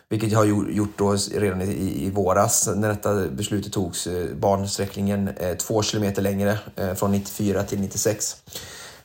Vilket 0.10 0.32
jag 0.32 0.40
har 0.40 0.46
gjort 0.72 0.98
då 0.98 1.16
redan 1.36 1.62
i, 1.62 2.06
i 2.06 2.10
våras 2.10 2.70
när 2.76 2.90
detta 2.90 3.28
beslutet 3.28 3.74
togs. 3.74 4.08
Eh, 4.08 4.36
bansträckningen 4.36 5.28
eh, 5.28 5.58
två 5.58 5.84
kilometer 5.84 6.22
längre 6.22 6.60
eh, 6.76 6.94
från 6.94 7.12
94 7.12 7.64
till 7.64 7.80
96. 7.80 8.36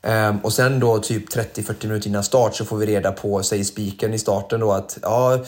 Ehm, 0.03 0.39
och 0.39 0.53
sen 0.53 0.81
då 0.81 0.99
typ 0.99 1.35
30-40 1.37 1.87
minuter 1.87 2.09
innan 2.09 2.25
start 2.25 2.57
så 2.57 2.65
får 2.65 2.77
vi 2.77 2.87
reda 2.87 3.13
på, 3.13 3.43
säger 3.43 3.65
spiken 3.65 4.15
i 4.15 4.19
starten 4.19 4.61
då 4.61 4.73
att 4.73 4.99
ja, 5.03 5.45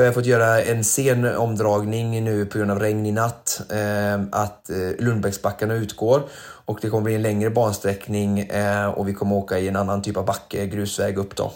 vi 0.00 0.06
har 0.06 0.12
fått 0.12 0.26
göra 0.26 0.62
en 0.62 0.84
sen 0.84 1.36
omdragning 1.36 2.24
nu 2.24 2.46
på 2.46 2.58
grund 2.58 2.70
av 2.70 2.78
regn 2.78 3.06
i 3.06 3.12
natt. 3.12 3.60
Eh, 3.70 4.22
att 4.30 4.70
eh, 4.70 4.76
Lundbäcksbackarna 4.98 5.74
utgår 5.74 6.22
och 6.66 6.78
det 6.82 6.90
kommer 6.90 7.02
bli 7.02 7.14
en 7.14 7.22
längre 7.22 7.50
bansträckning 7.50 8.38
eh, 8.40 8.86
och 8.86 9.08
vi 9.08 9.14
kommer 9.14 9.36
åka 9.36 9.58
i 9.58 9.68
en 9.68 9.76
annan 9.76 10.02
typ 10.02 10.16
av 10.16 10.24
backe, 10.24 10.66
grusväg 10.66 11.18
upp 11.18 11.36
då 11.36 11.52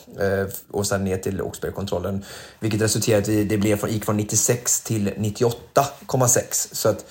och 0.70 0.86
sen 0.86 1.04
ner 1.04 1.16
till 1.16 1.42
Oxbergkontrollen. 1.42 2.24
Vilket 2.60 2.80
resulterar 2.80 3.18
i 3.18 3.22
att 3.22 3.28
vi, 3.28 3.44
det 3.44 3.58
blev 3.58 3.76
från, 3.76 3.90
gick 3.90 4.04
från 4.04 4.16
96 4.16 4.80
till 4.80 5.08
98,6 5.08 6.74
så 6.74 6.88
att 6.88 7.04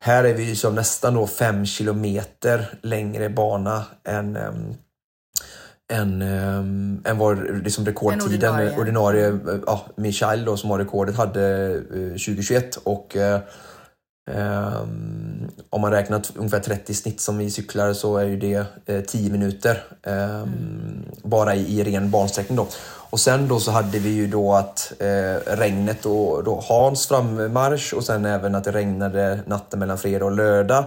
här 0.00 0.24
är 0.24 0.34
vi 0.34 0.56
som 0.56 0.74
nästan 0.74 1.14
då 1.14 1.26
fem 1.26 1.66
kilometer 1.66 2.78
längre 2.82 3.28
bana 3.28 3.84
än, 4.04 4.36
ehm, 4.36 4.74
än, 5.92 6.22
um, 6.22 7.02
än 7.04 7.18
vad 7.18 7.62
liksom 7.64 7.86
rekordtiden, 7.86 8.26
ordinarie, 8.26 8.78
ordinarie 8.78 9.38
ja, 9.66 9.86
Michael 9.96 10.44
då 10.44 10.56
som 10.56 10.70
har 10.70 10.78
rekordet 10.78 11.16
hade 11.16 11.74
uh, 11.74 12.10
2021 12.10 12.76
och 12.76 13.16
uh, 13.16 13.38
um, 14.36 15.50
om 15.70 15.80
man 15.80 15.90
räknar 15.90 16.22
ungefär 16.34 16.60
30 16.60 16.94
snitt 16.94 17.20
som 17.20 17.38
vi 17.38 17.50
cyklar 17.50 17.92
så 17.92 18.16
är 18.16 18.24
ju 18.24 18.36
det 18.36 18.64
uh, 18.90 19.00
10 19.00 19.30
minuter 19.30 19.82
mm. 20.02 21.04
bara 21.22 21.54
i, 21.54 21.80
i 21.80 21.84
ren 21.84 22.10
bansträckning 22.10 22.56
då. 22.56 22.66
Och 23.14 23.20
sen 23.20 23.48
då 23.48 23.60
så 23.60 23.70
hade 23.70 23.98
vi 23.98 24.08
ju 24.08 24.26
då 24.26 24.52
att 24.52 24.92
eh, 24.98 25.56
regnet 25.56 26.06
och 26.06 26.44
då 26.44 26.64
Hans 26.68 27.06
frammarsch 27.06 27.94
och 27.94 28.04
sen 28.04 28.24
även 28.24 28.54
att 28.54 28.64
det 28.64 28.72
regnade 28.72 29.40
natten 29.46 29.78
mellan 29.78 29.98
fredag 29.98 30.24
och 30.24 30.32
lördag. 30.32 30.84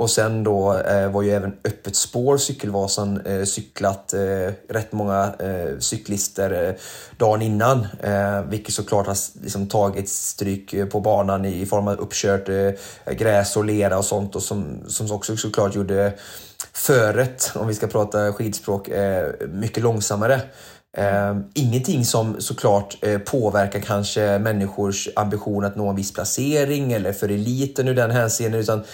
Och 0.00 0.10
sen 0.10 0.44
då 0.44 0.78
eh, 0.78 1.10
var 1.10 1.22
ju 1.22 1.30
även 1.30 1.52
öppet 1.64 1.96
spår 1.96 2.36
Cykelvasan 2.36 3.20
eh, 3.20 3.44
cyklat 3.44 4.14
eh, 4.14 4.52
rätt 4.68 4.92
många 4.92 5.34
eh, 5.38 5.78
cyklister 5.78 6.68
eh, 6.68 6.74
dagen 7.16 7.42
innan. 7.42 7.86
Eh, 8.00 8.42
vilket 8.42 8.74
såklart 8.74 9.06
har 9.06 9.16
liksom, 9.42 9.68
tagit 9.68 10.08
stryk 10.08 10.74
eh, 10.74 10.86
på 10.86 11.00
banan 11.00 11.44
i, 11.44 11.60
i 11.60 11.66
form 11.66 11.88
av 11.88 11.98
uppkört 11.98 12.48
eh, 12.48 13.14
gräs 13.14 13.56
och 13.56 13.64
lera 13.64 13.98
och 13.98 14.04
sånt 14.04 14.36
och 14.36 14.42
som, 14.42 14.78
som 14.86 15.12
också 15.12 15.36
såklart 15.36 15.74
gjorde 15.74 16.12
föret, 16.72 17.52
om 17.54 17.68
vi 17.68 17.74
ska 17.74 17.86
prata 17.86 18.32
skidspråk, 18.32 18.88
eh, 18.88 19.28
mycket 19.48 19.82
långsammare. 19.82 20.40
Eh, 20.96 21.36
ingenting 21.54 22.04
som 22.04 22.40
såklart 22.40 22.96
eh, 23.02 23.18
påverkar 23.18 23.80
kanske 23.80 24.38
människors 24.38 25.08
ambition 25.16 25.64
att 25.64 25.76
nå 25.76 25.88
en 25.88 25.96
viss 25.96 26.12
placering 26.12 26.92
eller 26.92 27.12
för 27.12 27.28
eliten 27.28 27.88
ur 27.88 27.94
den 27.94 28.10
hänseendet. 28.10 28.60
utan 28.60 28.84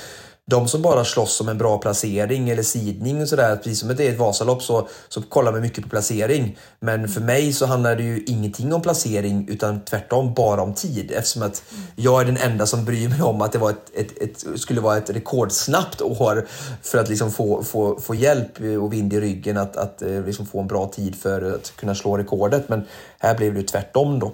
de 0.50 0.68
som 0.68 0.82
bara 0.82 1.04
slåss 1.04 1.40
om 1.40 1.48
en 1.48 1.58
bra 1.58 1.78
placering 1.78 2.50
eller 2.50 2.62
sidning 2.62 3.22
och 3.22 3.28
sådär, 3.28 3.56
precis 3.56 3.80
som 3.80 3.88
det 3.88 4.06
är 4.06 4.12
ett 4.12 4.18
Vasalopp 4.18 4.62
så, 4.62 4.88
så 5.08 5.22
kollar 5.22 5.52
man 5.52 5.60
mycket 5.60 5.84
på 5.84 5.90
placering. 5.90 6.58
Men 6.80 7.08
för 7.08 7.20
mig 7.20 7.52
så 7.52 7.66
handlar 7.66 7.96
det 7.96 8.02
ju 8.02 8.24
ingenting 8.26 8.74
om 8.74 8.82
placering 8.82 9.48
utan 9.48 9.84
tvärtom 9.84 10.34
bara 10.34 10.62
om 10.62 10.74
tid 10.74 11.10
eftersom 11.10 11.42
att 11.42 11.62
jag 11.96 12.20
är 12.20 12.24
den 12.24 12.36
enda 12.36 12.66
som 12.66 12.84
bryr 12.84 13.08
mig 13.08 13.22
om 13.22 13.42
att 13.42 13.52
det 13.52 13.58
var 13.58 13.70
ett, 13.70 13.90
ett, 13.94 14.22
ett 14.22 14.60
skulle 14.60 14.80
vara 14.80 14.96
ett 14.96 15.10
rekordsnabbt 15.10 16.02
år 16.02 16.46
för 16.82 16.98
att 16.98 17.08
liksom 17.08 17.32
få, 17.32 17.62
få, 17.62 18.00
få 18.00 18.14
hjälp 18.14 18.60
och 18.80 18.92
vind 18.92 19.12
i 19.12 19.20
ryggen 19.20 19.56
att, 19.56 19.76
att 19.76 20.02
eh, 20.02 20.24
liksom 20.24 20.46
få 20.46 20.60
en 20.60 20.66
bra 20.66 20.88
tid 20.88 21.16
för 21.16 21.54
att 21.54 21.72
kunna 21.76 21.94
slå 21.94 22.16
rekordet. 22.16 22.68
Men 22.68 22.84
här 23.18 23.36
blev 23.36 23.54
det 23.54 23.62
tvärtom 23.62 24.18
då. 24.18 24.32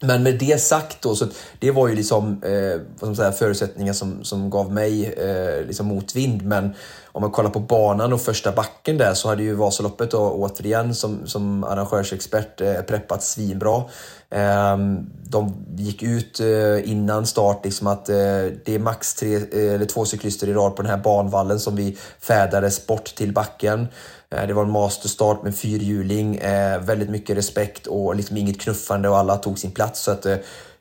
Men 0.00 0.22
med 0.22 0.38
det 0.38 0.60
sagt 0.60 1.02
då, 1.02 1.14
så 1.14 1.26
det 1.58 1.70
var 1.70 1.88
ju 1.88 1.94
liksom 1.94 2.42
eh, 2.42 2.80
vad 3.00 3.16
säga, 3.16 3.32
förutsättningar 3.32 3.92
som, 3.92 4.24
som 4.24 4.50
gav 4.50 4.72
mig 4.72 5.06
eh, 5.06 5.66
liksom 5.66 5.86
motvind. 5.86 6.42
Men 6.42 6.74
om 7.06 7.22
man 7.22 7.30
kollar 7.30 7.50
på 7.50 7.60
banan 7.60 8.12
och 8.12 8.20
första 8.20 8.52
backen 8.52 8.98
där 8.98 9.14
så 9.14 9.28
hade 9.28 9.42
ju 9.42 9.54
Vasaloppet 9.54 10.10
då, 10.10 10.18
återigen 10.18 10.94
som, 10.94 11.26
som 11.26 11.64
arrangörsexpert 11.64 12.60
eh, 12.60 12.80
preppat 12.80 13.22
svinbra. 13.22 13.82
Eh, 14.30 14.76
de 15.24 15.66
gick 15.76 16.02
ut 16.02 16.40
eh, 16.40 16.90
innan 16.90 17.26
start 17.26 17.64
liksom 17.64 17.86
att 17.86 18.08
eh, 18.08 18.16
det 18.64 18.74
är 18.74 18.78
max 18.78 19.14
tre, 19.14 19.36
eh, 19.36 19.74
eller 19.74 19.86
två 19.86 20.04
cyklister 20.04 20.48
i 20.48 20.52
rad 20.52 20.76
på 20.76 20.82
den 20.82 20.90
här 20.90 20.98
banvallen 20.98 21.60
som 21.60 21.76
vi 21.76 21.96
färdades 22.20 22.86
bort 22.86 23.04
till 23.04 23.32
backen. 23.32 23.88
Eh, 24.34 24.46
det 24.46 24.52
var 24.52 24.62
en 24.62 24.70
masterstart 24.70 25.42
med 25.42 25.56
fyrhjuling, 25.56 26.36
eh, 26.36 26.80
väldigt 26.80 27.10
mycket 27.10 27.36
respekt 27.36 27.86
och 27.86 28.16
liksom 28.16 28.36
inget 28.36 28.60
knuffande 28.60 29.08
och 29.08 29.18
alla 29.18 29.36
tog 29.36 29.58
sin 29.58 29.70
plats. 29.70 30.00
Så 30.00 30.10
att 30.10 30.26
eh, 30.26 30.36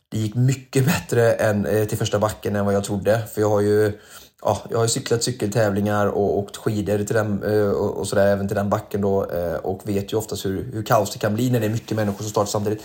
det 0.09 0.17
gick 0.17 0.35
mycket 0.35 0.85
bättre 0.93 1.33
än, 1.33 1.87
till 1.87 1.97
första 1.97 2.19
backen 2.19 2.55
än 2.55 2.65
vad 2.65 2.73
jag 2.73 2.83
trodde. 2.83 3.21
För 3.33 3.41
jag 3.41 3.49
har 3.49 3.61
ju 3.61 3.99
ja, 4.41 4.61
jag 4.69 4.77
har 4.77 4.87
cyklat 4.87 5.23
cykeltävlingar 5.23 6.07
och 6.07 6.37
åkt 6.37 6.57
skidor 6.57 6.97
till 6.97 7.15
den, 7.15 7.43
och 7.73 8.07
sådär, 8.07 8.27
även 8.27 8.47
till 8.47 8.57
den 8.57 8.69
backen 8.69 9.01
då 9.01 9.25
och 9.63 9.89
vet 9.89 10.13
ju 10.13 10.17
oftast 10.17 10.45
hur, 10.45 10.69
hur 10.73 10.83
kaos 10.83 11.13
det 11.13 11.19
kan 11.19 11.33
bli 11.33 11.49
när 11.49 11.59
det 11.59 11.65
är 11.65 11.69
mycket 11.69 11.97
människor 11.97 12.23
som 12.23 12.29
startar 12.29 12.49
samtidigt. 12.49 12.83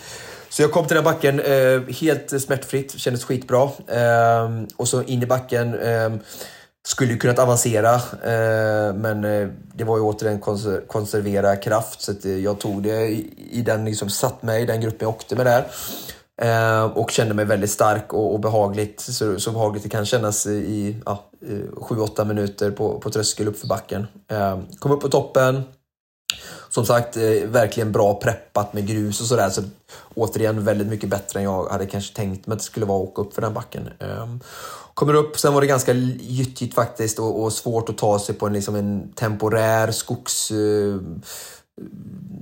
Så 0.49 0.63
jag 0.63 0.73
kom 0.73 0.87
till 0.87 0.95
den 0.95 1.05
backen 1.05 1.39
helt 2.01 2.43
smärtfritt, 2.43 2.99
kändes 2.99 3.25
skitbra. 3.25 3.71
Ehm, 3.89 4.67
och 4.77 4.89
så 4.89 5.03
in 5.03 5.23
i 5.23 5.27
backen 5.27 5.75
ehm, 5.75 6.21
skulle 6.87 7.13
ju 7.13 7.19
kunnat 7.19 7.39
avancera, 7.39 7.95
eh, 8.25 8.95
men 8.95 9.25
eh, 9.25 9.49
det 9.75 9.85
var 9.85 9.97
ju 9.97 10.03
återigen 10.03 10.41
konser 10.41 10.83
konservera 10.87 11.57
kraft. 11.57 12.01
Så 12.01 12.13
eh, 12.25 12.39
jag 12.39 12.61
tog 12.61 12.83
det 12.83 13.09
i, 13.51 13.63
den, 13.67 13.85
liksom 13.85 14.11
satt 14.11 14.43
mig 14.43 14.63
i 14.63 14.67
den 14.67 14.81
gruppen 14.81 14.99
jag 15.01 15.09
åkte 15.09 15.37
med 15.37 15.47
där. 15.47 15.65
Och 16.95 17.11
kände 17.11 17.35
mig 17.35 17.45
väldigt 17.45 17.71
stark 17.71 18.13
och, 18.13 18.33
och 18.33 18.41
behagligt. 18.41 19.01
Så, 19.01 19.41
så 19.41 19.51
behagligt 19.51 19.83
det 19.83 19.89
kan 19.89 20.07
kännas 20.07 20.47
i 20.47 20.97
ja, 21.07 21.31
7-8 21.75 22.25
minuter 22.25 22.71
på, 22.71 23.01
på 23.01 23.11
tröskel 23.11 23.49
uppför 23.49 23.67
backen. 23.67 24.07
Kom 24.79 24.93
upp 24.93 25.01
på 25.01 25.09
toppen. 25.09 25.63
Som 26.75 26.87
sagt, 26.87 27.17
eh, 27.17 27.23
verkligen 27.47 27.93
bra 27.93 28.15
preppat 28.15 28.73
med 28.73 28.87
grus 28.87 29.21
och 29.21 29.27
sådär. 29.27 29.51
Så 29.51 29.63
återigen 30.15 30.65
väldigt 30.65 30.87
mycket 30.87 31.09
bättre 31.09 31.39
än 31.39 31.45
jag 31.45 31.69
hade 31.69 31.87
kanske 31.87 32.17
tänkt 32.17 32.47
mig 32.47 32.55
att 32.55 32.59
det 32.59 32.65
skulle 32.65 32.87
vara 32.87 33.03
att 33.03 33.09
åka 33.09 33.23
upp 33.23 33.35
för 33.35 33.43
den 33.43 33.55
backen. 33.55 33.89
Ehm, 33.99 34.41
kommer 34.95 35.15
upp, 35.15 35.39
sen 35.39 35.55
var 35.55 35.61
det 35.61 35.67
ganska 35.67 35.93
gyttjigt 35.93 36.75
faktiskt 36.75 37.19
och, 37.19 37.43
och, 37.43 37.53
svårt 37.53 37.89
att 37.89 37.99
ta 37.99 38.19
sig 38.19 38.35
på 38.35 38.47
en, 38.47 38.53
liksom 38.53 38.75
en 38.75 39.13
temporär 39.13 39.91
skogs... 39.91 40.51
Eh, 40.51 40.97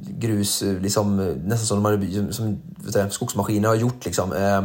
grus, 0.08 0.62
liksom, 0.62 1.16
nästan 1.44 1.66
som, 1.66 1.82
de 1.82 1.84
hade, 1.84 2.32
som 2.32 2.62
säga, 2.92 3.10
skogsmaskiner 3.10 3.68
har 3.68 3.76
gjort. 3.76 4.04
Liksom, 4.04 4.32
eh, 4.32 4.62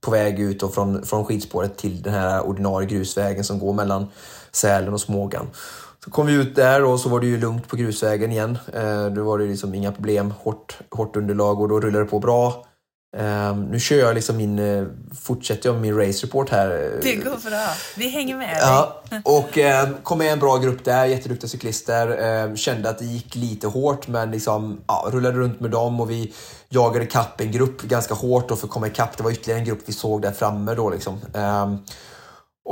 på 0.00 0.10
väg 0.10 0.40
ut 0.40 0.62
och 0.62 0.74
från, 0.74 1.02
från 1.02 1.24
skidspåret 1.24 1.76
till 1.76 2.02
den 2.02 2.14
här 2.14 2.46
ordinarie 2.46 2.88
grusvägen 2.88 3.44
som 3.44 3.58
går 3.58 3.72
mellan 3.72 4.06
Sälen 4.52 4.94
och 4.94 5.00
Smågan. 5.00 5.46
Så 6.04 6.10
kom 6.10 6.26
vi 6.26 6.32
ut 6.32 6.56
där 6.56 6.84
och 6.84 7.00
så 7.00 7.08
var 7.08 7.20
det 7.20 7.26
ju 7.26 7.40
lugnt 7.40 7.68
på 7.68 7.76
grusvägen 7.76 8.32
igen. 8.32 8.58
Eh, 8.74 9.06
då 9.06 9.24
var 9.24 9.38
det 9.38 9.44
liksom 9.44 9.74
inga 9.74 9.92
problem, 9.92 10.34
hårt, 10.38 10.78
hårt 10.90 11.16
underlag 11.16 11.60
och 11.60 11.68
då 11.68 11.80
rullade 11.80 12.04
det 12.04 12.10
på 12.10 12.18
bra. 12.18 12.66
Um, 13.16 13.64
nu 13.64 13.80
kör 13.80 13.96
jag 13.96 14.14
liksom 14.14 14.36
min, 14.36 14.58
uh, 14.58 14.88
fortsätter 15.22 15.68
jag 15.68 15.80
min 15.80 15.96
race 15.96 16.26
report 16.26 16.50
här. 16.50 16.98
Det 17.02 17.14
går 17.14 17.50
bra. 17.50 17.68
Vi 17.96 18.08
hänger 18.08 18.36
med 18.36 18.58
ja, 18.60 19.02
dig. 19.10 19.20
och 19.24 19.58
uh, 19.58 20.02
kom 20.02 20.18
med 20.18 20.32
en 20.32 20.38
bra 20.38 20.56
grupp 20.56 20.84
där, 20.84 21.04
jätteduktiga 21.04 21.48
cyklister. 21.48 22.06
Uh, 22.48 22.54
kände 22.54 22.90
att 22.90 22.98
det 22.98 23.04
gick 23.04 23.34
lite 23.34 23.66
hårt 23.66 24.08
men 24.08 24.30
liksom, 24.30 24.72
uh, 24.72 25.10
rullade 25.12 25.38
runt 25.38 25.60
med 25.60 25.70
dem 25.70 26.00
och 26.00 26.10
vi 26.10 26.34
jagade 26.68 27.06
kapp 27.06 27.40
en 27.40 27.52
grupp 27.52 27.82
ganska 27.82 28.14
hårt 28.14 28.48
då 28.48 28.56
för 28.56 28.66
att 28.66 28.72
komma 28.72 28.86
ikapp. 28.86 29.16
Det 29.16 29.22
var 29.22 29.30
ytterligare 29.30 29.60
en 29.60 29.66
grupp 29.66 29.82
vi 29.86 29.92
såg 29.92 30.22
där 30.22 30.32
framme 30.32 30.74
då 30.74 30.90
liksom. 30.90 31.20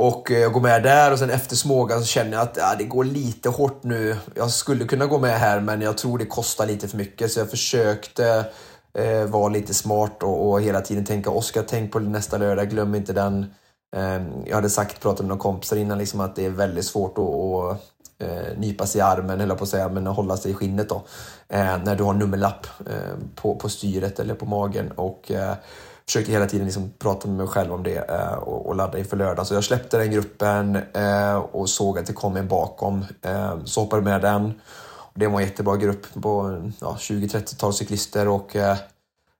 Och 0.01 0.31
eh, 0.31 0.39
jag 0.39 0.53
går 0.53 0.61
med 0.61 0.83
där 0.83 1.11
och 1.11 1.19
sen 1.19 1.29
efter 1.29 1.55
Smågan 1.55 1.99
så 1.99 2.05
känner 2.05 2.31
jag 2.31 2.41
att 2.41 2.57
ja, 2.57 2.75
det 2.77 2.83
går 2.83 3.03
lite 3.03 3.49
hårt 3.49 3.83
nu. 3.83 4.17
Jag 4.35 4.49
skulle 4.49 4.85
kunna 4.85 5.05
gå 5.05 5.19
med 5.19 5.39
här 5.39 5.59
men 5.59 5.81
jag 5.81 5.97
tror 5.97 6.17
det 6.17 6.25
kostar 6.25 6.65
lite 6.65 6.87
för 6.87 6.97
mycket 6.97 7.31
så 7.31 7.39
jag 7.39 7.49
försökte 7.49 8.45
eh, 8.93 9.23
vara 9.25 9.49
lite 9.49 9.73
smart 9.73 10.23
och, 10.23 10.49
och, 10.49 10.61
hela 10.61 10.81
tiden 10.81 11.05
tänka 11.05 11.29
Oskar, 11.29 11.63
tänk 11.67 11.91
på 11.91 11.99
nästa 11.99 12.37
lördag, 12.37 12.69
glöm 12.69 12.95
inte 12.95 13.13
den. 13.13 13.53
Eh, 13.95 14.21
jag 14.45 14.55
hade 14.55 14.69
sagt, 14.69 15.01
pratat 15.01 15.19
med 15.19 15.27
några 15.27 15.41
kompisar 15.41 15.77
innan, 15.77 15.97
liksom, 15.97 16.19
att 16.19 16.35
det 16.35 16.45
är 16.45 16.49
väldigt 16.49 16.85
svårt 16.85 17.17
att, 17.17 17.25
att 17.25 17.81
eh, 18.29 18.57
nypa 18.57 18.85
sig 18.85 18.99
i 18.99 19.01
armen, 19.01 19.41
eller 19.41 19.55
på 19.55 19.63
att 19.63 19.69
säga, 19.69 19.89
men 19.89 20.07
hålla 20.07 20.37
sig 20.37 20.51
i 20.51 20.53
skinnet 20.53 20.89
då. 20.89 21.03
Eh, 21.49 21.83
när 21.83 21.95
du 21.95 22.03
har 22.03 22.13
nummerlapp 22.13 22.67
eh, 22.87 23.17
på, 23.35 23.55
på 23.55 23.69
styret 23.69 24.19
eller 24.19 24.33
på 24.33 24.45
magen. 24.45 24.91
Och 24.91 25.31
eh, 25.31 25.53
försökte 26.09 26.31
hela 26.31 26.45
tiden 26.45 26.65
liksom 26.65 26.93
prata 26.99 27.27
med 27.27 27.37
mig 27.37 27.47
själv 27.47 27.73
om 27.73 27.83
det 27.83 28.09
eh, 28.09 28.33
och, 28.33 28.67
och 28.67 28.75
ladda 28.75 28.97
inför 28.97 29.17
lördag. 29.17 29.47
Så 29.47 29.53
jag 29.53 29.63
släppte 29.63 29.97
den 29.97 30.11
gruppen 30.11 30.75
eh, 30.93 31.35
och 31.35 31.69
såg 31.69 31.99
att 31.99 32.05
det 32.05 32.13
kom 32.13 32.37
en 32.37 32.47
bakom. 32.47 33.05
Eh, 33.21 33.63
så 33.65 33.81
hoppade 33.81 34.01
med 34.01 34.21
den. 34.21 34.53
Det 35.13 35.27
var 35.27 35.39
en 35.39 35.47
jättebra 35.47 35.77
grupp 35.77 36.21
på 36.21 36.61
ja, 36.79 36.95
20-30-tal 36.99 37.73
cyklister 37.73 38.27
och 38.27 38.55
eh, 38.55 38.77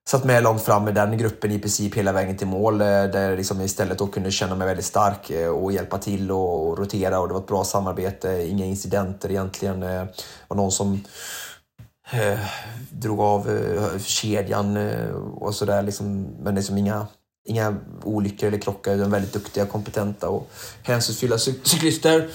satt 0.08 0.24
med 0.24 0.44
långt 0.44 0.62
fram 0.62 0.88
i 0.88 0.92
den 0.92 1.18
gruppen 1.18 1.52
i 1.52 1.60
princip 1.60 1.96
hela 1.96 2.12
vägen 2.12 2.38
till 2.38 2.48
mål. 2.48 2.82
Eh, 2.82 2.88
där 2.88 3.30
jag 3.30 3.38
liksom 3.38 3.62
istället 3.62 3.98
då 3.98 4.08
kunde 4.08 4.32
känna 4.32 4.56
mig 4.56 4.68
väldigt 4.68 4.86
stark 4.86 5.30
eh, 5.30 5.50
och 5.50 5.72
hjälpa 5.72 5.98
till 5.98 6.32
och, 6.32 6.68
och, 6.68 6.78
rotera 6.78 7.20
och 7.20 7.28
det 7.28 7.34
var 7.34 7.42
ett 7.42 7.48
bra 7.48 7.64
samarbete. 7.64 8.48
Inga 8.50 8.66
incidenter 8.66 9.30
egentligen. 9.32 9.80
Det 9.80 10.08
var 10.48 10.58
någon 10.58 10.72
som 10.72 11.04
eh, 12.12 12.40
drog 12.92 13.20
av 13.20 13.50
eh, 13.50 14.00
kedjan 14.00 14.78
eh, 14.78 15.10
och 15.16 15.56
sådär. 15.56 15.84
Liksom, 15.84 16.22
men 16.40 16.56
liksom 16.56 16.78
inga, 16.78 17.08
inga 17.48 17.76
olyckor 18.04 18.48
eller 18.48 18.58
krockar 18.58 18.96
utan 18.96 19.12
väldigt 19.12 19.34
duktiga, 19.34 19.66
kompetenta 19.66 20.30
och 20.30 20.50
hänsynsfulla 20.84 21.38
cyklister. 21.38 22.30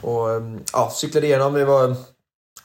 Och 0.00 0.30
eh, 0.30 0.42
ja, 0.72 0.90
cyklade 0.94 1.26
igenom. 1.26 1.52
Det 1.54 1.64
var 1.64 1.96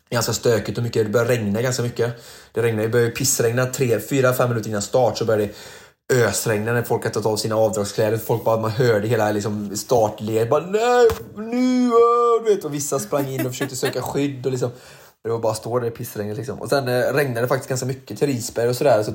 ganska 0.09 0.33
stökigt 0.33 0.77
och 0.77 0.83
mycket. 0.83 1.05
Det 1.05 1.11
började 1.11 1.33
regna 1.33 1.61
ganska 1.61 1.83
mycket. 1.83 2.13
Det 2.51 2.61
regnade, 2.61 2.87
det 2.87 2.91
började 2.91 3.11
pissregna 3.11 3.65
tre, 3.65 3.99
fyra, 3.99 4.33
fem 4.33 4.49
minuter 4.49 4.69
innan 4.69 4.81
start 4.81 5.17
så 5.17 5.25
började 5.25 5.45
det 5.45 5.53
ösregna 6.13 6.73
när 6.73 6.83
folk 6.83 7.03
hade 7.03 7.13
tagit 7.13 7.25
av 7.25 7.37
sina 7.37 7.55
avdragskläder. 7.55 8.17
Folk 8.17 8.43
bara, 8.43 8.61
man 8.61 8.71
hörde 8.71 9.07
hela 9.07 9.31
liksom, 9.31 9.77
startled. 9.77 10.49
Bara 10.49 10.65
nej, 10.65 11.07
nu! 11.35 11.85
Äh", 11.85 12.45
du 12.45 12.55
vet, 12.55 12.65
och 12.65 12.73
vissa 12.73 12.99
sprang 12.99 13.27
in 13.27 13.45
och 13.45 13.51
försökte 13.51 13.75
söka 13.75 14.01
skydd. 14.01 14.45
Och 14.45 14.51
liksom, 14.51 14.71
det 15.23 15.29
var 15.29 15.39
bara 15.39 15.51
att 15.51 15.57
stå 15.57 15.79
där 15.79 15.87
i 15.87 15.91
pissregnet. 15.91 16.37
Liksom. 16.37 16.61
Och 16.61 16.69
sen 16.69 16.87
eh, 16.87 17.13
regnade 17.13 17.41
det 17.41 17.47
faktiskt 17.47 17.69
ganska 17.69 17.85
mycket 17.85 18.19
till 18.19 18.27
Risberg 18.27 18.69
och 18.69 18.75
sådär. 18.75 19.03
Så 19.03 19.11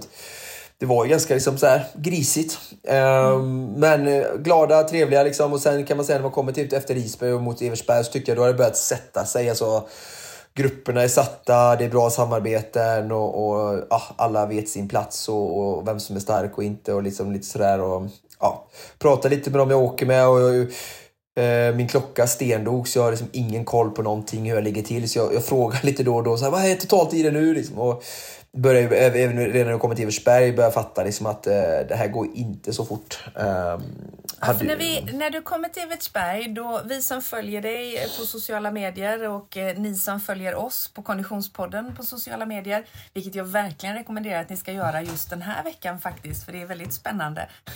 det 0.78 0.86
var 0.86 1.04
ju 1.04 1.10
ganska 1.10 1.34
liksom, 1.34 1.58
så 1.58 1.66
här, 1.66 1.86
grisigt. 1.94 2.58
Um, 2.82 3.66
men 3.66 4.06
eh, 4.06 4.26
glada, 4.38 4.82
trevliga 4.82 5.22
liksom. 5.22 5.52
Och 5.52 5.60
sen 5.60 5.84
kan 5.84 5.96
man 5.96 6.06
säga 6.06 6.18
när 6.18 6.22
man 6.22 6.32
kommer 6.32 6.52
till 6.52 6.74
efter 6.74 6.94
Risberg 6.94 7.32
och 7.32 7.42
mot 7.42 7.62
Eversberg 7.62 8.04
så 8.04 8.12
tycker 8.12 8.32
jag 8.32 8.36
då 8.36 8.42
har 8.42 8.48
det 8.48 8.54
börjat 8.54 8.76
sätta 8.76 9.24
sig. 9.24 9.50
Alltså, 9.50 9.88
grupperna 10.54 11.02
är 11.02 11.08
satta, 11.08 11.76
det 11.76 11.84
är 11.84 11.90
bra 11.90 12.10
samarbeten 12.10 13.12
och, 13.12 13.48
och 13.48 13.86
ja, 13.90 14.02
alla 14.16 14.46
vet 14.46 14.68
sin 14.68 14.88
plats 14.88 15.28
och, 15.28 15.58
och, 15.58 15.88
vem 15.88 16.00
som 16.00 16.16
är 16.16 16.20
stark 16.20 16.58
och 16.58 16.64
inte 16.64 16.92
och 16.92 17.02
liksom 17.02 17.32
lite 17.32 17.46
sådär. 17.46 17.80
Och, 17.80 18.06
ja, 18.40 18.66
prata 18.98 19.28
lite 19.28 19.50
med 19.50 19.60
dem 19.60 19.70
jag 19.70 19.82
åker 19.82 20.06
med. 20.06 20.28
Och, 20.28 20.34
och 20.34 20.66
Eh, 21.38 21.74
min 21.74 21.88
klocka 21.88 22.26
stendog 22.26 22.88
så 22.88 22.98
jag 22.98 23.04
har 23.04 23.10
liksom 23.10 23.28
ingen 23.32 23.64
koll 23.64 23.90
på 23.90 24.02
någonting 24.02 24.48
hur 24.48 24.54
jag 24.54 24.64
ligger 24.64 24.82
till. 24.82 25.08
Så 25.08 25.18
jag, 25.18 25.34
jag 25.34 25.44
frågar 25.44 25.80
lite 25.86 26.02
då 26.02 26.16
och 26.16 26.22
då, 26.22 26.36
så 26.36 26.44
här, 26.44 26.50
vad 26.50 26.64
är 26.64 26.74
totaltiden 26.74 27.34
nu? 27.34 27.54
Liksom, 27.54 27.78
och, 27.78 28.04
börjar 28.58 28.92
även 28.92 29.38
redan 29.38 29.66
när 29.66 29.70
jag 29.70 29.80
kommer 29.80 29.94
till 29.94 30.02
Eversberg 30.02 30.52
börja 30.52 30.70
fatta 30.70 31.04
liksom 31.04 31.26
att 31.26 31.46
eh, 31.46 31.52
det 31.88 31.94
här 31.94 32.08
går 32.08 32.26
inte 32.34 32.72
så 32.72 32.84
fort. 32.84 33.18
Um, 33.34 33.82
Ja, 34.40 34.56
när, 34.62 34.76
vi, 34.76 35.04
när 35.12 35.30
du 35.30 35.42
kommer 35.42 35.68
till 35.68 35.82
Evertsberg, 35.82 36.48
då 36.48 36.80
vi 36.84 37.02
som 37.02 37.22
följer 37.22 37.62
dig 37.62 38.08
på 38.18 38.26
sociala 38.26 38.70
medier 38.70 39.28
och 39.28 39.56
eh, 39.56 39.78
ni 39.78 39.94
som 39.94 40.20
följer 40.20 40.54
oss 40.54 40.88
på 40.94 41.02
Konditionspodden 41.02 41.96
på 41.96 42.02
sociala 42.02 42.46
medier, 42.46 42.84
vilket 43.14 43.34
jag 43.34 43.44
verkligen 43.44 43.94
rekommenderar 43.94 44.40
att 44.40 44.48
ni 44.48 44.56
ska 44.56 44.72
göra 44.72 45.02
just 45.02 45.30
den 45.30 45.42
här 45.42 45.64
veckan 45.64 46.00
faktiskt, 46.00 46.44
för 46.44 46.52
det 46.52 46.62
är 46.62 46.66
väldigt 46.66 46.92
spännande. 46.92 47.48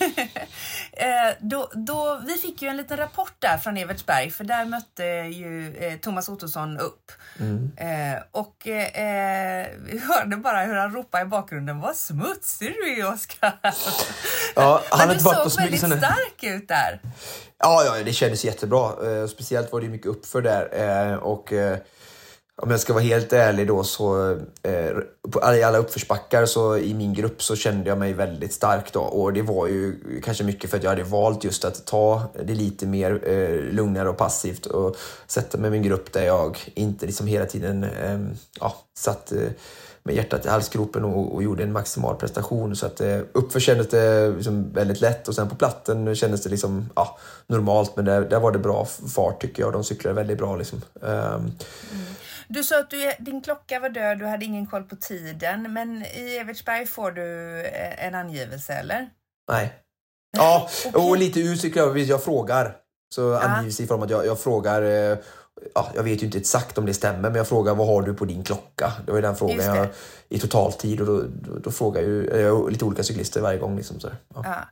eh, 0.91 1.07
då, 1.39 1.71
då, 1.73 2.21
vi 2.27 2.33
fick 2.33 2.61
ju 2.61 2.67
en 2.67 2.77
liten 2.77 2.97
rapport 2.97 3.35
där 3.39 3.57
från 3.57 3.77
Evertsberg, 3.77 4.31
för 4.31 4.43
där 4.43 4.65
mötte 4.65 5.03
ju 5.03 5.77
eh, 5.77 5.99
Thomas 5.99 6.29
Ottosson 6.29 6.77
upp. 6.77 7.11
Mm. 7.39 7.71
Eh, 7.77 8.21
och 8.31 8.67
eh, 8.67 9.67
vi 9.85 9.99
hörde 9.99 10.37
bara 10.37 10.65
hur 10.73 10.81
han 10.81 10.93
ropade 10.93 11.23
i 11.23 11.27
bakgrunden, 11.27 11.79
vad 11.79 11.95
smutsig 11.95 12.73
du 12.73 13.01
är 13.01 13.13
Oskar! 13.13 13.59
Ja, 14.55 14.81
han 14.89 15.07
Men 15.07 15.17
du 15.17 15.23
såg 15.23 15.61
väldigt 15.61 15.79
stark 15.79 16.43
ut 16.43 16.67
där. 16.67 17.01
Ja, 17.59 17.83
ja, 17.85 18.03
det 18.03 18.13
kändes 18.13 18.45
jättebra. 18.45 19.11
Eh, 19.11 19.27
speciellt 19.27 19.71
var 19.71 19.81
det 19.81 19.89
mycket 19.89 20.07
uppför 20.07 20.41
där. 20.41 20.69
Eh, 21.11 21.15
och 21.15 21.53
eh, 21.53 21.77
om 22.55 22.71
jag 22.71 22.79
ska 22.79 22.93
vara 22.93 23.03
helt 23.03 23.33
ärlig 23.33 23.67
då 23.67 23.83
så 23.83 24.31
eh, 24.63 24.97
på 25.31 25.39
alla 25.39 25.77
uppförsbackar 25.77 26.45
så 26.45 26.77
i 26.77 26.93
min 26.93 27.13
grupp 27.13 27.43
så 27.43 27.55
kände 27.55 27.89
jag 27.89 27.97
mig 27.97 28.13
väldigt 28.13 28.53
stark 28.53 28.93
då 28.93 29.01
och 29.01 29.33
det 29.33 29.41
var 29.41 29.67
ju 29.67 29.95
kanske 30.23 30.43
mycket 30.43 30.69
för 30.69 30.77
att 30.77 30.83
jag 30.83 30.89
hade 30.89 31.03
valt 31.03 31.43
just 31.43 31.65
att 31.65 31.85
ta 31.85 32.23
det 32.45 32.53
lite 32.53 32.85
mer 32.85 33.29
eh, 33.29 33.73
lugnare 33.73 34.09
och 34.09 34.17
passivt 34.17 34.65
och 34.65 34.95
sätta 35.27 35.57
mig 35.57 35.61
med 35.61 35.71
min 35.71 35.89
grupp 35.89 36.13
där 36.13 36.25
jag 36.25 36.57
inte 36.75 37.05
liksom 37.05 37.27
hela 37.27 37.45
tiden 37.45 37.83
eh, 37.83 38.19
ja, 38.59 38.75
satt 38.97 39.33
med 40.03 40.15
hjärtat 40.15 40.45
i 40.45 40.49
halsgropen 40.49 41.03
och, 41.03 41.35
och 41.35 41.43
gjorde 41.43 41.63
en 41.63 41.71
maximal 41.71 42.15
prestation. 42.15 42.75
Så 42.75 42.85
att 42.85 43.01
eh, 43.01 43.19
uppför 43.31 43.59
kändes 43.59 43.87
det 43.87 44.29
liksom 44.29 44.73
väldigt 44.73 45.01
lätt 45.01 45.27
och 45.27 45.35
sen 45.35 45.49
på 45.49 45.55
platten 45.55 46.15
kändes 46.15 46.43
det 46.43 46.49
liksom, 46.49 46.89
ja, 46.95 47.17
normalt 47.47 47.95
men 47.95 48.05
där, 48.05 48.21
där 48.21 48.39
var 48.39 48.51
det 48.51 48.59
bra 48.59 48.85
fart 49.15 49.41
tycker 49.41 49.63
jag. 49.63 49.73
De 49.73 49.83
cyklade 49.83 50.15
väldigt 50.15 50.37
bra. 50.37 50.55
Liksom. 50.55 50.81
Um, 50.93 51.11
mm. 51.11 51.51
Du 52.47 52.63
sa 52.63 52.79
att 52.79 52.89
du, 52.89 53.13
din 53.19 53.41
klocka 53.41 53.79
var 53.79 53.89
död, 53.89 54.19
du 54.19 54.25
hade 54.25 54.45
ingen 54.45 54.67
koll 54.67 54.83
på 54.83 54.95
tiden. 54.95 55.73
Men 55.73 56.05
i 56.05 56.37
Evertsberg 56.41 56.85
får 56.85 57.11
du 57.11 57.59
eh, 57.61 58.05
en 58.05 58.15
angivelse, 58.15 58.73
eller? 58.73 59.09
Nej. 59.51 59.73
Ja, 60.37 60.69
okay. 60.87 61.01
och 61.01 61.17
lite 61.17 61.39
ut 61.39 61.75
jag. 61.75 61.97
Jag 61.97 62.23
frågar. 62.23 62.77
Så 63.15 63.35
angivelse 63.35 63.83
i 63.83 63.87
form 63.87 64.01
att 64.01 64.09
jag, 64.09 64.25
jag 64.25 64.39
frågar 64.39 64.81
eh, 64.81 65.17
ja, 65.75 65.91
jag 65.95 66.03
vet 66.03 66.21
ju 66.21 66.25
inte 66.25 66.37
exakt 66.37 66.77
om 66.77 66.85
det 66.85 66.93
stämmer, 66.93 67.21
men 67.21 67.35
jag 67.35 67.47
frågar 67.47 67.75
vad 67.75 67.87
har 67.87 68.01
du 68.01 68.13
på 68.13 68.25
din 68.25 68.43
klocka? 68.43 68.93
Det 69.05 69.11
var 69.11 69.17
ju 69.17 69.21
den 69.21 69.35
frågan 69.35 69.75
jag, 69.75 69.87
i 70.29 70.39
totaltid 70.39 71.01
och 71.01 71.07
då, 71.07 71.21
då, 71.21 71.59
då 71.59 71.71
frågar 71.71 72.01
ju, 72.01 72.25
jag 72.25 72.71
lite 72.71 72.85
olika 72.85 73.03
cyklister 73.03 73.41
varje 73.41 73.59
gång. 73.59 73.75
Liksom, 73.75 73.99
så, 73.99 74.09
ja. 74.35 74.41
ja. 74.45 74.67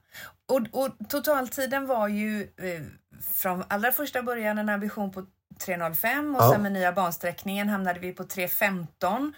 Och, 0.56 0.84
och 0.84 1.10
totaltiden 1.10 1.88
var 1.88 2.08
ju 2.08 2.42
eh, 2.42 2.82
från 3.34 3.64
allra 3.68 3.92
första 3.92 4.24
början 4.24 4.58
en 4.58 4.70
ambition 4.70 5.12
på 5.12 5.26
3.05 5.60 6.36
och 6.36 6.44
ja. 6.44 6.52
sen 6.52 6.62
med 6.62 6.72
nya 6.72 6.92
bansträckningen 6.92 7.70
hamnade 7.70 8.00
vi 8.00 8.12
på 8.12 8.24
3.15. 8.24 9.34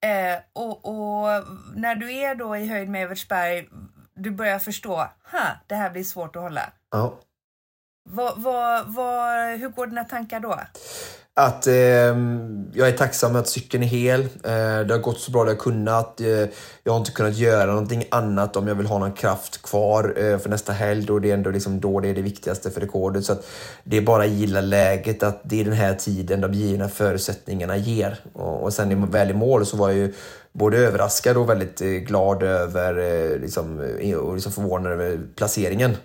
Eh, 0.00 0.40
och, 0.52 0.84
och, 0.84 1.44
när 1.74 1.94
du 1.94 2.12
är 2.12 2.34
då 2.34 2.56
i 2.56 2.66
höjd 2.66 2.88
med 2.88 3.02
Evertsberg, 3.02 3.68
du 4.14 4.30
börjar 4.30 4.58
förstå, 4.58 4.96
ha, 5.32 5.46
det 5.66 5.74
här 5.74 5.90
blir 5.90 6.04
svårt 6.04 6.36
att 6.36 6.42
hålla. 6.42 6.72
Ja. 6.90 7.18
Vad, 8.08 8.32
vad, 8.36 8.94
vad, 8.94 9.58
hur 9.58 9.68
går 9.68 9.86
dina 9.86 10.04
tankar 10.04 10.40
då? 10.40 10.60
Att 11.34 11.66
eh, 11.66 11.74
jag 12.72 12.88
är 12.88 12.96
tacksam 12.96 13.36
att 13.36 13.48
cykeln 13.48 13.82
är 13.82 13.86
hel. 13.86 14.20
Eh, 14.20 14.86
det 14.86 14.94
har 14.94 14.98
gått 14.98 15.20
så 15.20 15.30
bra 15.30 15.44
det 15.44 15.50
har 15.50 15.56
kunnat. 15.56 16.20
Eh, 16.20 16.26
jag 16.84 16.92
har 16.92 16.96
inte 16.96 17.10
kunnat 17.10 17.36
göra 17.36 17.66
någonting 17.66 18.04
annat 18.10 18.56
om 18.56 18.68
jag 18.68 18.74
vill 18.74 18.86
ha 18.86 18.98
någon 18.98 19.12
kraft 19.12 19.62
kvar 19.62 20.14
eh, 20.16 20.38
för 20.38 20.48
nästa 20.48 20.72
helg. 20.72 21.06
Då 21.06 21.18
det 21.18 21.30
är 21.30 21.34
ändå 21.34 21.50
liksom 21.50 21.80
då 21.80 22.00
det 22.00 22.08
är 22.08 22.14
det 22.14 22.22
viktigaste 22.22 22.70
för 22.70 22.80
rekordet. 22.80 23.24
Så 23.24 23.32
att 23.32 23.46
det 23.84 23.96
är 23.96 24.02
bara 24.02 24.22
att 24.22 24.30
gilla 24.30 24.60
läget, 24.60 25.22
att 25.22 25.40
det 25.42 25.60
är 25.60 25.64
den 25.64 25.72
här 25.72 25.94
tiden 25.94 26.40
de 26.40 26.52
givna 26.52 26.88
förutsättningarna 26.88 27.76
ger. 27.76 28.20
Och, 28.32 28.62
och 28.62 28.72
sen 28.72 29.10
väl 29.10 29.30
i 29.30 29.34
mål 29.34 29.66
så 29.66 29.76
var 29.76 29.88
jag 29.88 29.98
ju 29.98 30.14
både 30.52 30.78
överraskad 30.78 31.36
och 31.36 31.48
väldigt 31.48 31.80
eh, 31.80 31.88
glad 31.88 32.42
över, 32.42 32.98
eh, 32.98 33.38
liksom, 33.38 33.80
eh, 34.00 34.16
och 34.16 34.34
liksom 34.34 34.52
förvånad 34.52 34.92
över 34.92 35.20
placeringen. 35.36 35.96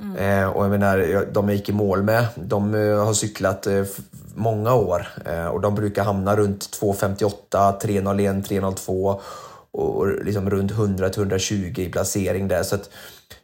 Mm. 0.00 0.16
Eh, 0.16 0.48
och 0.48 0.64
jag 0.64 0.70
menar, 0.70 1.24
de 1.32 1.48
jag 1.48 1.56
gick 1.56 1.68
i 1.68 1.72
mål 1.72 2.02
med, 2.02 2.26
de 2.34 2.74
eh, 2.74 3.04
har 3.04 3.12
cyklat 3.12 3.66
eh, 3.66 3.84
många 4.34 4.74
år 4.74 5.08
eh, 5.24 5.46
och 5.46 5.60
de 5.60 5.74
brukar 5.74 6.04
hamna 6.04 6.36
runt 6.36 6.78
2.58, 6.80 7.30
3.01, 7.80 8.48
3.02 8.48 9.20
och 9.70 10.24
liksom 10.24 10.50
runt 10.50 10.72
100-120 10.72 11.80
i 11.80 11.90
placering 11.90 12.48
där. 12.48 12.62
Så 12.62 12.74
att 12.74 12.90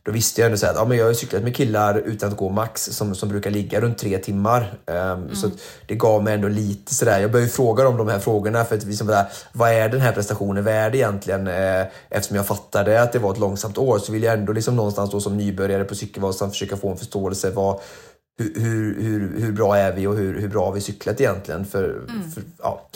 då 0.02 0.12
visste 0.12 0.40
jag 0.40 0.46
ändå 0.46 0.58
så 0.58 0.66
att 0.66 0.76
ja, 0.76 0.84
men 0.84 0.98
jag 0.98 1.06
har 1.06 1.12
cyklat 1.12 1.42
med 1.42 1.56
killar 1.56 1.98
utan 1.98 2.30
att 2.30 2.36
gå 2.36 2.50
max 2.50 2.84
som, 2.84 3.14
som 3.14 3.28
brukar 3.28 3.50
ligga 3.50 3.80
runt 3.80 3.98
tre 3.98 4.18
timmar. 4.18 4.78
Um, 4.86 4.96
mm. 4.96 5.34
Så 5.34 5.50
det 5.86 5.94
gav 5.94 6.24
mig 6.24 6.34
ändå 6.34 6.48
lite 6.48 6.94
sådär. 6.94 7.20
Jag 7.20 7.32
började 7.32 7.50
fråga 7.50 7.84
dem 7.84 7.96
de 7.96 8.08
här 8.08 8.18
frågorna 8.18 8.64
för 8.64 8.76
att 8.76 8.84
liksom 8.84 9.06
där, 9.06 9.26
vad 9.52 9.70
är 9.70 9.88
den 9.88 10.00
här 10.00 10.12
prestationen 10.12 10.64
värd 10.64 10.94
egentligen? 10.94 11.46
Uh, 11.46 11.86
eftersom 12.10 12.36
jag 12.36 12.46
fattade 12.46 13.02
att 13.02 13.12
det 13.12 13.18
var 13.18 13.32
ett 13.32 13.38
långsamt 13.38 13.78
år 13.78 13.98
så 13.98 14.12
vill 14.12 14.22
jag 14.22 14.34
ändå 14.34 14.52
liksom 14.52 14.76
någonstans 14.76 15.10
då 15.10 15.20
som 15.20 15.36
nybörjare 15.36 15.84
på 15.84 15.94
Cykelvasan 15.94 16.50
försöka 16.50 16.76
få 16.76 16.90
en 16.90 16.96
förståelse 16.96 17.50
vad, 17.50 17.80
hur, 18.38 19.02
hur, 19.02 19.40
hur, 19.40 19.52
bra 19.52 19.76
är 19.76 19.92
vi 19.92 20.06
och 20.06 20.16
hur, 20.16 20.40
hur 20.40 20.48
bra 20.48 20.64
har 20.64 20.72
vi 20.72 20.80
cyklat 20.80 21.20
egentligen? 21.20 21.64
För, 21.64 21.84
mm. 21.84 22.30
för 22.30 22.42
ja. 22.58 22.88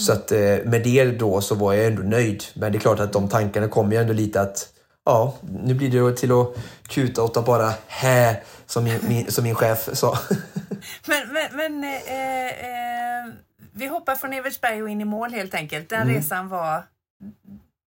Så 0.00 0.12
att, 0.12 0.32
uh, 0.32 0.38
med 0.64 0.82
det 0.84 1.04
då 1.04 1.40
så 1.40 1.54
var 1.54 1.72
jag 1.72 1.86
ändå 1.86 2.02
nöjd. 2.02 2.44
Men 2.54 2.72
det 2.72 2.78
är 2.78 2.80
klart 2.80 3.00
att 3.00 3.12
de 3.12 3.28
tankarna 3.28 3.68
kommer 3.68 3.92
ju 3.92 4.00
ändå 4.00 4.12
lite 4.12 4.40
att 4.40 4.68
ja, 5.04 5.34
nu 5.62 5.74
blir 5.74 5.90
det 5.90 6.16
till 6.16 6.32
att 6.32 6.54
kuta 6.88 7.22
åt 7.22 7.36
att 7.36 7.46
bara 7.46 7.72
hä, 7.86 8.36
som 8.66 8.84
min, 8.84 8.98
min, 9.08 9.32
som 9.32 9.44
min 9.44 9.54
chef 9.54 9.88
sa. 9.92 10.18
men 11.06 11.32
men, 11.32 11.56
men 11.56 11.84
eh, 11.84 12.46
eh, 12.46 13.32
vi 13.72 13.86
hoppar 13.86 14.14
från 14.14 14.32
Evertsberg 14.32 14.82
och 14.82 14.88
in 14.88 15.00
i 15.00 15.04
mål 15.04 15.30
helt 15.30 15.54
enkelt. 15.54 15.88
Den 15.88 16.02
mm. 16.02 16.14
resan 16.14 16.48
var 16.48 16.84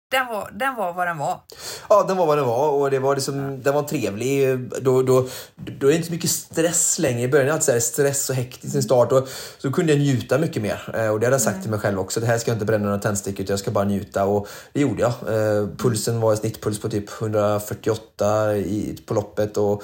den 0.09 0.27
var, 0.27 0.51
den 0.53 0.75
var 0.75 0.93
vad 0.93 1.07
den 1.07 1.19
var. 1.19 1.41
Ja, 1.89 2.05
den 2.09 2.17
var 2.17 2.27
vad 2.27 2.39
den 2.39 2.47
var 2.47 2.69
och 2.71 2.91
det 2.91 2.99
var 2.99 3.15
liksom, 3.15 3.63
den 3.63 3.75
var 3.75 3.83
trevlig. 3.83 4.59
Då, 4.83 5.03
då, 5.03 5.29
då 5.57 5.87
är 5.87 5.91
det 5.91 5.97
inte 5.97 6.07
så 6.07 6.13
mycket 6.13 6.31
stress 6.31 6.99
längre. 6.99 7.21
I 7.21 7.29
början 7.29 7.49
hade 7.49 7.73
jag 7.73 7.83
stress 7.83 8.31
och 8.31 8.37
hektisk 8.37 8.77
i 8.77 8.83
start 8.83 9.13
och 9.13 9.29
så 9.59 9.73
kunde 9.73 9.93
jag 9.93 10.01
njuta 10.01 10.39
mycket 10.39 10.63
mer. 10.63 10.95
Eh, 10.95 11.09
och 11.09 11.21
det 11.21 11.27
hade 11.27 11.35
jag 11.35 11.41
sagt 11.41 11.55
mm. 11.55 11.63
till 11.63 11.71
mig 11.71 11.81
själv 11.81 11.99
också. 11.99 12.21
Det 12.21 12.27
här 12.27 12.39
ska 12.39 12.51
jag 12.51 12.57
inte 12.57 12.67
bränna 12.67 12.85
några 12.85 12.99
tändstickor 12.99 13.41
utan 13.41 13.53
jag 13.53 13.61
ska 13.61 13.71
bara 13.71 13.85
njuta 13.85 14.25
och 14.25 14.49
det 14.73 14.81
gjorde 14.81 15.03
jag. 15.03 15.11
Eh, 15.11 15.69
pulsen 15.77 16.21
var 16.21 16.31
en 16.31 16.37
snittpuls 16.37 16.81
på 16.81 16.89
typ 16.89 17.23
148 17.23 18.57
i, 18.57 18.99
på 19.07 19.15
loppet 19.15 19.57
och 19.57 19.83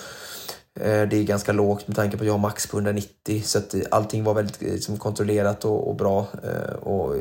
Eh, 0.81 1.09
det 1.09 1.17
är 1.17 1.25
ganska 1.25 1.53
lågt 1.53 1.89
med 1.89 1.97
tanke 1.97 2.17
på 2.17 2.23
att 2.23 2.27
jag 2.27 2.35
har 2.35 2.39
max 2.39 2.67
på 2.67 2.77
190 2.77 3.43
så 3.45 3.59
att 3.59 3.75
allting 3.91 4.25
var 4.25 4.35
väldigt 4.35 4.63
eh, 4.63 4.73
liksom, 4.73 4.99
kontrollerat 4.99 5.65
och, 5.65 5.89
och 5.89 5.97
bra. 5.97 6.27
Eh, 6.43 6.75
och 6.75 7.17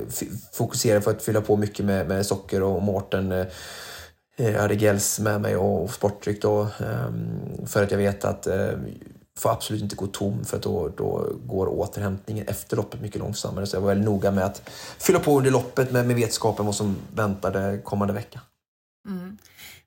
fokuserade 0.53 1.01
för 1.01 1.11
att 1.11 1.21
fylla 1.21 1.41
på 1.41 1.57
mycket 1.57 1.85
med, 1.85 2.07
med 2.07 2.25
socker 2.25 2.63
och 2.63 2.83
Mårten 2.83 3.45
jag 4.35 4.61
hade 4.61 4.75
gels 4.75 5.19
med 5.19 5.41
mig 5.41 5.55
och 5.55 5.89
sportdryck 5.89 6.41
då 6.41 6.67
ehm, 6.79 7.67
för 7.67 7.83
att 7.83 7.91
jag 7.91 7.97
vet 7.97 8.25
att 8.25 8.47
får 9.37 9.51
absolut 9.51 9.81
inte 9.81 9.95
gå 9.95 10.07
tom 10.07 10.45
för 10.45 10.57
att 10.57 10.63
då, 10.63 10.89
då 10.97 11.27
går 11.45 11.67
återhämtningen 11.67 12.47
efter 12.47 12.77
loppet 12.77 13.01
mycket 13.01 13.19
långsammare. 13.19 13.65
Så 13.65 13.75
jag 13.75 13.81
var 13.81 13.87
väldigt 13.87 14.05
noga 14.05 14.31
med 14.31 14.45
att 14.45 14.69
fylla 14.97 15.19
på 15.19 15.37
under 15.37 15.51
loppet 15.51 15.91
med, 15.91 16.07
med 16.07 16.15
vetskapen 16.15 16.65
vad 16.65 16.75
som 16.75 16.95
väntade 17.15 17.81
kommande 17.83 18.13
vecka. 18.13 18.41
Mm. 19.07 19.37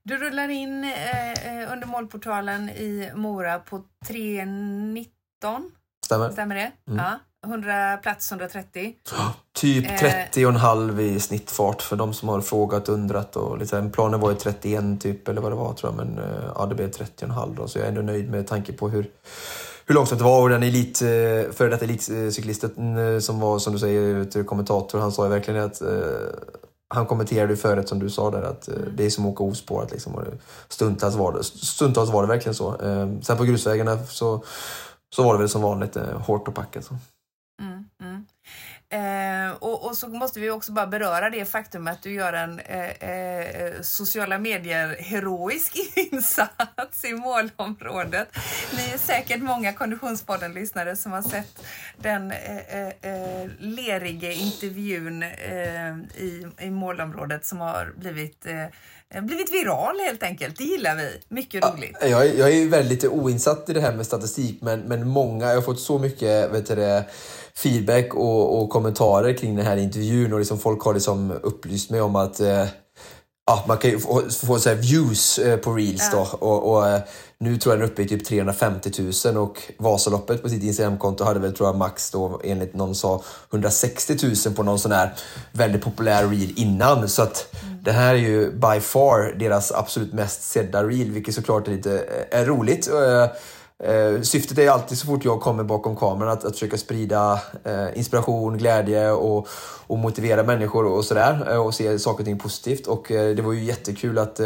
Du 0.04 0.16
rullar 0.16 0.48
in 0.48 0.84
eh, 0.84 1.30
eh 1.32 1.72
under 1.72 1.86
målportalen 1.86 2.70
i 2.70 3.10
Mora 3.14 3.58
på 3.58 3.82
3.19. 4.06 5.06
Stämmer. 6.04 6.30
Stämmer 6.30 6.54
det? 6.54 6.72
Mm. 6.88 7.04
Ja. 7.04 7.18
100, 7.46 7.96
plats 7.96 8.32
130. 8.32 8.94
Typ 9.52 9.98
30 9.98 10.42
eh. 10.42 10.46
och 10.46 10.54
en 10.54 10.60
halv 10.60 11.00
i 11.00 11.20
snittfart 11.20 11.82
för 11.82 11.96
de 11.96 12.14
som 12.14 12.28
har 12.28 12.40
frågat 12.40 12.88
undrat. 12.88 13.36
Och 13.36 13.58
liksom, 13.58 13.92
planen 13.92 14.20
var 14.20 14.30
ju 14.30 14.36
31 14.36 15.00
typ 15.00 15.28
eller 15.28 15.40
vad 15.40 15.52
det 15.52 15.56
var 15.56 15.74
tror 15.74 15.92
jag 15.92 16.06
men 16.06 16.18
eh, 16.18 16.50
ja, 16.54 16.66
det 16.66 16.74
blev 16.74 16.90
30 16.90 17.12
och 17.16 17.22
en 17.22 17.30
halv 17.30 17.54
då, 17.54 17.68
så 17.68 17.78
jag 17.78 17.84
är 17.84 17.88
ändå 17.88 18.02
nöjd 18.02 18.30
med 18.30 18.46
tanke 18.46 18.72
på 18.72 18.88
hur, 18.88 19.10
hur 19.86 19.94
långsamt 19.94 20.18
det 20.18 20.24
var 20.24 20.42
och 20.42 20.48
den 20.48 20.62
elit, 20.62 20.98
före 21.52 21.68
detta 21.68 21.84
elitcyklisten 21.84 23.22
som 23.22 23.40
var 23.40 23.58
som 23.58 23.72
du 23.72 23.78
säger 23.78 24.44
kommentator 24.44 24.98
han 24.98 25.12
sa 25.12 25.24
ju 25.24 25.30
verkligen 25.30 25.64
att 25.64 25.82
han 26.88 27.07
kommenterade 27.07 27.53
ju 27.53 27.57
förut 27.57 27.88
som 27.88 27.99
du 27.99 28.11
sa 28.11 28.31
där 28.31 28.42
att 28.42 28.68
mm. 28.68 28.97
det 28.97 29.07
är 29.07 29.11
som 29.11 29.27
att 29.27 29.33
åka 29.33 29.44
ospårat 29.44 29.92
liksom. 29.92 30.25
Stundtals 30.68 31.14
var 31.14 31.33
det, 31.33 31.44
stundtals 31.44 32.11
var 32.11 32.23
det 32.23 32.29
verkligen 32.29 32.55
så. 32.55 32.77
Sen 33.23 33.37
på 33.37 33.44
grusvägarna 33.44 33.99
så, 34.07 34.44
så 35.16 35.23
var 35.23 35.35
det 35.35 35.38
väl 35.38 35.49
som 35.49 35.62
vanligt 35.62 35.97
hårt 35.97 36.49
och 36.49 36.55
packat. 36.55 36.85
Så. 36.85 36.94
Så 39.94 40.09
måste 40.09 40.40
vi 40.40 40.50
också 40.50 40.72
bara 40.72 40.87
beröra 40.87 41.30
det 41.30 41.44
faktum 41.44 41.87
att 41.87 42.02
du 42.02 42.12
gör 42.12 42.33
en 42.33 42.61
eh, 42.61 42.90
eh, 42.90 43.80
sociala 43.83 44.38
medier-heroisk 44.38 45.76
insats 46.12 47.04
i 47.04 47.12
målområdet. 47.12 48.28
Ni 48.76 48.92
är 48.92 48.98
säkert 48.98 49.42
många 49.42 49.72
Konditionspodden-lyssnare 49.72 50.96
som 50.96 51.12
har 51.12 51.22
sett 51.22 51.66
den 51.96 52.30
eh, 52.30 52.59
eh, 52.59 52.88
eh 52.88 53.50
lerige 53.59 54.33
intervjun 54.33 55.22
eh, 55.22 55.96
i, 56.16 56.46
i 56.59 56.70
målområdet 56.70 57.46
som 57.46 57.59
har 57.59 57.92
blivit 57.96 58.46
eh, 58.46 58.66
blivit 59.22 59.53
viral 59.53 59.96
helt 60.07 60.22
enkelt. 60.22 60.59
Det 60.59 60.64
gillar 60.64 60.96
vi. 60.96 61.20
Mycket 61.29 61.64
roligt. 61.64 61.96
Ja, 62.00 62.07
jag, 62.07 62.27
jag 62.37 62.53
är 62.53 62.68
väldigt 62.68 63.05
oinsatt 63.05 63.70
i 63.70 63.72
det 63.72 63.81
här 63.81 63.92
med 63.92 64.07
statistik 64.07 64.59
men, 64.62 64.81
men 64.81 65.09
många, 65.09 65.46
jag 65.46 65.55
har 65.55 65.62
fått 65.62 65.81
så 65.81 65.98
mycket 65.98 66.53
vet 66.53 66.66
du 66.66 66.74
det, 66.74 67.05
feedback 67.55 68.14
och, 68.14 68.62
och 68.62 68.70
kommentarer 68.70 69.33
kring 69.33 69.57
den 69.57 69.66
här 69.66 69.77
intervjun 69.77 70.33
och 70.33 70.38
liksom 70.38 70.59
folk 70.59 70.83
har 70.83 70.94
liksom 70.94 71.31
upplyst 71.42 71.90
mig 71.90 72.00
om 72.00 72.16
att 72.16 72.40
eh, 72.40 72.66
ja, 73.46 73.64
man 73.68 73.79
kan 73.79 73.90
ju 73.90 73.98
få, 73.98 74.22
få 74.46 74.59
så 74.59 74.74
views 74.74 75.38
eh, 75.38 75.57
på 75.57 75.72
reels 75.72 76.09
ja. 76.12 76.29
då 76.40 76.46
och, 76.46 76.72
och, 76.72 76.88
eh, 76.88 77.00
nu 77.38 77.57
tror 77.57 77.72
jag 77.72 77.81
den 77.81 77.88
är 77.88 77.92
uppe 77.92 78.03
i 78.03 78.09
typ 78.09 78.24
350 78.24 78.90
000 79.24 79.37
och 79.37 79.62
Vasaloppet 79.79 80.42
på 80.42 80.48
sitt 80.48 80.62
Instagramkonto 80.62 81.24
hade 81.24 81.40
väl 81.40 81.55
tror 81.55 81.68
jag 81.68 81.77
max 81.77 82.11
då 82.11 82.40
enligt 82.44 82.74
någon 82.74 82.94
sa 82.94 83.22
160 83.50 84.16
000 84.46 84.55
på 84.55 84.62
någon 84.62 84.79
sån 84.79 84.92
här 84.92 85.14
väldigt 85.53 85.83
populär 85.83 86.27
reel 86.29 86.53
innan 86.57 87.09
så 87.09 87.22
att 87.22 87.53
det 87.85 87.92
här 87.92 88.14
är 88.14 88.18
ju 88.18 88.51
by 88.51 88.81
far 88.81 89.35
deras 89.38 89.73
absolut 89.73 90.12
mest 90.12 90.42
sedda 90.42 90.85
reel 90.85 91.11
vilket 91.11 91.35
såklart 91.35 91.68
är 91.68 91.73
lite 91.73 91.99
eh, 92.31 92.40
är 92.40 92.44
roligt. 92.44 92.88
Eh, 92.88 93.23
eh, 93.90 94.20
syftet 94.20 94.59
är 94.59 94.70
alltid 94.70 94.99
så 94.99 95.07
fort 95.07 95.25
jag 95.25 95.40
kommer 95.40 95.64
bakom 95.64 95.97
kameran 95.97 96.33
att, 96.33 96.44
att 96.44 96.53
försöka 96.53 96.79
sprida 96.79 97.40
inspiration, 97.94 98.59
glädje 98.59 99.11
och, 99.11 99.49
och 99.87 99.99
motivera 99.99 100.42
människor 100.42 100.85
och 100.85 101.05
sådär 101.05 101.59
och 101.59 101.75
se 101.75 101.99
saker 101.99 102.18
och 102.18 102.25
ting 102.27 102.38
positivt. 102.38 102.87
Och 102.87 103.05
det 103.09 103.42
var 103.42 103.53
ju 103.53 103.64
jättekul 103.64 104.18
att 104.18 104.40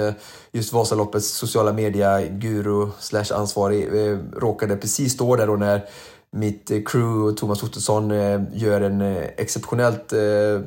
just 0.52 0.72
Vasaloppets 0.72 1.28
sociala 1.28 1.72
media-guru 1.72 2.90
slash 2.98 3.34
ansvarig 3.34 3.88
råkade 4.36 4.76
precis 4.76 5.12
stå 5.12 5.36
där 5.36 5.46
då 5.46 5.56
när 5.56 5.88
mitt 6.30 6.70
eh, 6.70 6.78
crew 6.86 7.30
och 7.30 7.36
Thomas 7.36 7.62
Ottosson 7.62 8.10
eh, 8.10 8.40
gör 8.52 8.80
en 8.80 9.00
eh, 9.00 9.24
exceptionellt 9.36 10.12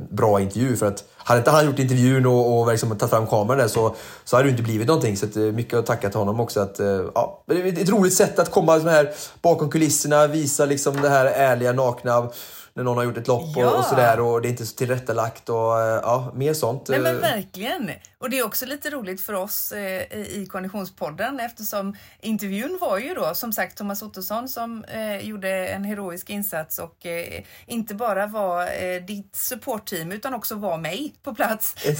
bra 0.09 0.41
intervju. 0.41 0.75
För 0.75 0.85
att 0.85 1.03
hade 1.17 1.37
inte 1.37 1.51
han 1.51 1.65
gjort 1.65 1.79
intervjun 1.79 2.25
och, 2.25 2.59
och 2.59 2.71
liksom 2.71 2.97
tagit 2.97 3.09
fram 3.09 3.27
kameran 3.27 3.57
där 3.57 3.67
så, 3.67 3.95
så 4.23 4.35
hade 4.35 4.47
det 4.47 4.51
inte 4.51 4.63
blivit 4.63 4.87
någonting. 4.87 5.17
Så 5.17 5.25
att, 5.25 5.35
mycket 5.35 5.73
att 5.73 5.85
tacka 5.85 6.09
till 6.09 6.19
honom 6.19 6.39
också. 6.39 6.59
Att, 6.59 6.79
ja, 7.15 7.43
det 7.47 7.53
är 7.53 7.81
ett 7.81 7.89
roligt 7.89 8.13
sätt 8.13 8.39
att 8.39 8.51
komma 8.51 8.75
liksom 8.75 8.91
här 8.91 9.09
bakom 9.41 9.69
kulisserna, 9.69 10.27
visa 10.27 10.65
liksom 10.65 11.01
det 11.01 11.09
här 11.09 11.25
ärliga, 11.25 11.73
nakna 11.73 12.29
när 12.73 12.83
någon 12.83 12.97
har 12.97 13.03
gjort 13.03 13.17
ett 13.17 13.27
lopp 13.27 13.55
ja. 13.55 13.69
och, 13.69 13.79
och 13.79 13.85
sådär 13.85 14.19
och 14.19 14.41
det 14.41 14.47
är 14.47 14.49
inte 14.49 14.65
så 14.65 14.75
tillrättalagt 14.75 15.49
och 15.49 15.55
ja, 15.55 16.31
mer 16.35 16.53
sånt. 16.53 16.89
Nej 16.89 16.99
men 16.99 17.21
verkligen. 17.21 17.91
Och 18.17 18.29
det 18.29 18.39
är 18.39 18.45
också 18.45 18.65
lite 18.65 18.89
roligt 18.89 19.21
för 19.21 19.33
oss 19.33 19.71
eh, 19.71 20.17
i 20.17 20.47
Konditionspodden 20.51 21.39
eftersom 21.39 21.95
intervjun 22.19 22.77
var 22.81 22.97
ju 22.97 23.13
då 23.13 23.35
som 23.35 23.53
sagt 23.53 23.77
Thomas 23.77 24.01
Ottosson 24.01 24.49
som 24.49 24.83
eh, 24.83 25.17
gjorde 25.17 25.67
en 25.67 25.83
heroisk 25.83 26.29
insats 26.29 26.79
och 26.79 27.05
eh, 27.05 27.43
inte 27.65 27.95
bara 27.95 28.27
var 28.27 28.61
eh, 28.61 29.03
ditt 29.07 29.35
supportteam 29.35 30.11
utan 30.11 30.33
också 30.33 30.55
var 30.55 30.77
mig 30.77 31.13
på 31.23 31.35
plats. 31.35 31.75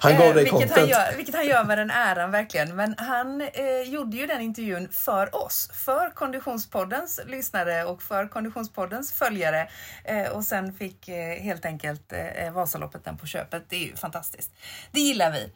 han 0.00 0.16
gav 0.18 0.34
dig 0.34 0.44
vilket 0.44 0.76
han, 0.76 0.88
gör, 0.88 1.16
vilket 1.16 1.34
han 1.34 1.46
gör 1.46 1.64
med 1.64 1.78
den 1.78 1.90
äran 1.90 2.30
verkligen. 2.30 2.76
Men 2.76 2.94
han 2.98 3.40
eh, 3.40 3.82
gjorde 3.86 4.16
ju 4.16 4.26
den 4.26 4.40
intervjun 4.40 4.88
för 4.92 5.44
oss, 5.44 5.70
för 5.72 6.10
Konditionspoddens 6.14 7.20
lyssnare 7.26 7.84
och 7.84 8.02
för 8.02 8.28
Konditionspoddens 8.28 9.12
följare 9.18 9.68
eh, 10.04 10.28
och 10.28 10.44
sen 10.44 10.72
fick 10.72 11.08
eh, 11.08 11.42
helt 11.42 11.64
enkelt 11.64 12.12
eh, 12.12 12.26
eh, 12.26 12.52
Vasaloppet 12.52 13.04
den 13.04 13.16
på 13.16 13.26
köpet. 13.26 13.64
Det 13.68 13.76
är 13.76 13.86
ju 13.86 13.96
fantastiskt. 13.96 14.52
Det 14.92 15.00
gillar 15.00 15.32
vi. 15.32 15.52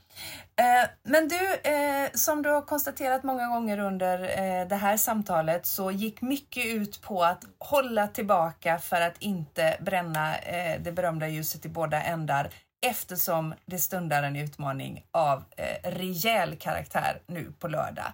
Eh, 0.57 0.89
men 1.03 1.29
du, 1.29 1.71
eh, 1.71 2.11
som 2.15 2.43
du 2.43 2.51
har 2.51 2.63
konstaterat 2.63 3.23
många 3.23 3.47
gånger 3.47 3.79
under 3.79 4.23
eh, 4.23 4.69
det 4.69 4.77
här 4.77 4.97
samtalet 4.97 5.67
så 5.67 5.91
gick 5.91 6.23
mycket 6.23 6.67
ut 6.67 7.03
på 7.03 7.25
att 7.25 7.45
hålla 7.59 8.07
tillbaka 8.07 8.79
för 8.79 9.01
att 9.01 9.15
inte 9.19 9.77
bränna 9.81 10.35
det 10.79 10.93
berömda 10.93 11.29
ljuset 11.29 11.67
i 11.67 11.69
båda 11.69 12.03
ändar 12.03 12.51
eftersom 12.83 13.55
det 13.67 13.79
stundar 13.79 14.23
en 14.23 14.37
utmaning 14.37 15.05
av 15.11 15.45
eh, 15.57 15.91
rejäl 15.91 16.57
karaktär 16.57 17.23
nu 17.27 17.53
på 17.59 17.69
lördag. 17.69 18.13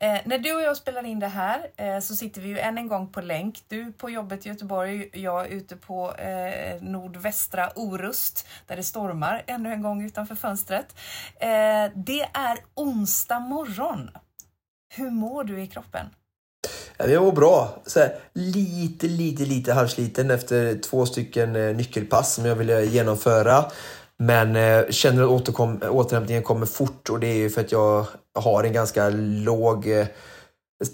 Eh, 0.00 0.18
när 0.24 0.38
du 0.38 0.54
och 0.54 0.62
jag 0.62 0.76
spelar 0.76 1.04
in 1.04 1.20
det 1.20 1.28
här 1.28 1.66
eh, 1.76 2.00
så 2.00 2.14
sitter 2.14 2.40
vi 2.40 2.48
ju 2.48 2.58
än 2.58 2.78
en 2.78 2.88
gång 2.88 3.12
på 3.12 3.20
länk. 3.20 3.62
Du 3.68 3.92
på 3.92 4.10
jobbet 4.10 4.46
i 4.46 4.48
Göteborg, 4.48 5.08
jag 5.12 5.48
ute 5.48 5.76
på 5.76 6.14
eh, 6.14 6.82
nordvästra 6.82 7.70
Orust 7.74 8.46
där 8.66 8.76
det 8.76 8.82
stormar 8.82 9.42
ännu 9.46 9.72
en 9.72 9.82
gång 9.82 10.02
utanför 10.02 10.34
fönstret. 10.34 10.96
Eh, 11.36 11.48
det 11.94 12.28
är 12.32 12.58
onsdag 12.74 13.38
morgon. 13.38 14.10
Hur 14.94 15.10
mår 15.10 15.44
du 15.44 15.62
i 15.62 15.66
kroppen? 15.66 16.06
Jag 16.96 17.22
mår 17.22 17.32
bra. 17.32 17.82
Så 17.86 18.00
här, 18.00 18.16
lite, 18.32 19.06
lite, 19.06 19.44
lite 19.44 19.72
halvsliten 19.72 20.30
efter 20.30 20.78
två 20.78 21.06
stycken 21.06 21.56
eh, 21.56 21.76
nyckelpass 21.76 22.34
som 22.34 22.44
jag 22.44 22.56
ville 22.56 22.84
genomföra. 22.84 23.64
Men 24.18 24.56
eh, 24.56 24.90
känner 24.90 25.22
att 25.22 25.28
återkom, 25.28 25.80
återhämtningen 25.90 26.42
kommer 26.42 26.66
fort 26.66 27.10
och 27.10 27.20
det 27.20 27.26
är 27.26 27.36
ju 27.36 27.50
för 27.50 27.60
att 27.60 27.72
jag 27.72 28.06
har 28.34 28.64
en 28.64 28.72
ganska 28.72 29.08
låg 29.44 29.88
eh, 29.88 30.06